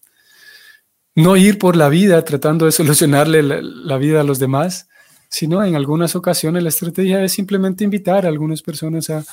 no 1.14 1.36
ir 1.38 1.58
por 1.58 1.76
la 1.76 1.88
vida 1.88 2.22
tratando 2.24 2.66
de 2.66 2.72
solucionarle 2.80 3.42
la, 3.42 3.96
vida 3.96 4.20
a 4.20 4.24
los 4.24 4.38
demás, 4.38 4.86
sino 5.30 5.64
en 5.64 5.74
algunas 5.76 6.14
ocasiones 6.14 6.62
la 6.62 6.68
estrategia 6.68 7.24
es 7.24 7.32
simplemente 7.32 7.84
invitar 7.84 8.26
a 8.26 8.28
algunas 8.28 8.60
personas 8.60 9.08
a, 9.10 9.24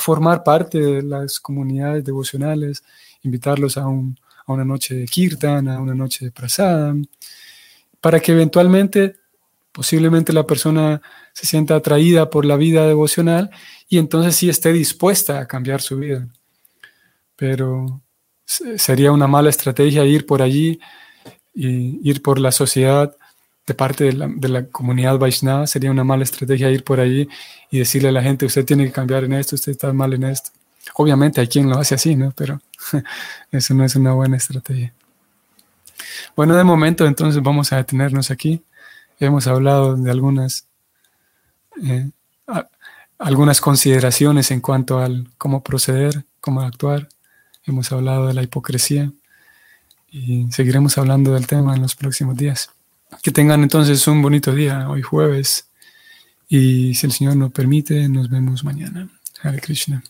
formar 0.00 0.42
parte 0.42 0.80
de 0.80 1.02
las 1.04 1.38
comunidades 1.38 2.04
devocionales, 2.04 2.82
invitarlos 3.22 3.76
a, 3.76 3.86
una 3.86 4.64
noche 4.64 4.96
de 4.96 5.04
kirtan, 5.04 5.68
a 5.68 5.78
una 5.78 5.94
noche 5.94 6.24
de 6.24 6.32
prasada, 6.32 6.96
para 8.00 8.18
que 8.18 8.32
eventualmente, 8.32 9.14
posiblemente 9.70 10.32
la 10.32 10.44
persona 10.44 11.00
se 11.34 11.46
sienta 11.46 11.76
atraída 11.76 12.30
por 12.30 12.44
la 12.46 12.56
vida 12.56 12.86
devocional 12.86 13.50
y 13.88 13.98
entonces 13.98 14.36
sí 14.36 14.48
esté 14.48 14.72
dispuesta 14.72 15.40
a 15.40 15.46
cambiar 15.46 15.82
su 15.82 15.98
vida. 15.98 16.28
Pero 17.36 18.00
sería 18.46 19.12
una 19.12 19.26
mala 19.26 19.50
estrategia 19.50 20.04
ir 20.04 20.26
por 20.26 20.40
allí 20.40 20.80
y 21.52 22.08
ir 22.08 22.22
por 22.22 22.38
la 22.38 22.52
sociedad 22.52 23.16
de 23.66 23.74
parte 23.74 24.12
de 24.12 24.48
la, 24.48 24.66
comunidad 24.66 25.18
Vaishnava, 25.18 25.66
sería 25.66 25.90
una 25.90 26.04
mala 26.04 26.22
estrategia 26.22 26.70
ir 26.70 26.84
por 26.84 27.00
allí 27.00 27.28
y 27.70 27.78
decirle 27.78 28.10
a 28.10 28.12
la 28.12 28.22
gente, 28.22 28.44
usted 28.44 28.64
tiene 28.64 28.84
que 28.84 28.92
cambiar 28.92 29.24
en 29.24 29.32
esto, 29.32 29.56
usted 29.56 29.72
está 29.72 29.92
mal 29.92 30.12
en 30.12 30.24
esto. 30.24 30.50
Obviamente 30.94 31.40
hay 31.40 31.48
quien 31.48 31.68
lo 31.70 31.78
hace 31.78 31.94
así, 31.94 32.14
¿no? 32.14 32.32
Pero 32.36 32.60
eso 33.50 33.74
no 33.74 33.84
es 33.84 33.96
una 33.96 34.12
buena 34.12 34.36
estrategia. 34.36 34.92
Bueno, 36.36 36.54
de 36.54 36.64
momento 36.64 37.06
entonces 37.06 37.42
vamos 37.42 37.72
a 37.72 37.76
detenernos 37.76 38.30
aquí. 38.30 38.62
Hemos 39.18 39.46
hablado 39.46 39.96
de 39.96 40.10
algunas 40.10 40.66
eh, 41.82 42.10
algunas 43.18 43.60
consideraciones 43.60 44.50
en 44.50 44.60
cuanto 44.60 44.98
al 44.98 45.28
cómo 45.38 45.62
proceder, 45.62 46.24
cómo 46.40 46.62
actuar 46.62 47.08
hemos 47.66 47.90
hablado 47.92 48.26
de 48.26 48.34
la 48.34 48.42
hipocresía 48.42 49.10
y 50.10 50.46
seguiremos 50.50 50.98
hablando 50.98 51.34
del 51.34 51.46
tema 51.46 51.74
en 51.74 51.82
los 51.82 51.96
próximos 51.96 52.36
días. 52.36 52.70
Que 53.22 53.30
tengan 53.30 53.62
entonces 53.62 54.06
un 54.06 54.22
bonito 54.22 54.54
día 54.54 54.88
hoy 54.88 55.02
jueves 55.02 55.68
y 56.48 56.94
si 56.94 57.06
el 57.06 57.12
Señor 57.12 57.36
nos 57.36 57.52
permite, 57.52 58.08
nos 58.08 58.28
vemos 58.28 58.64
mañana. 58.64 59.08
Hare 59.42 59.60
Krishna. 59.60 60.02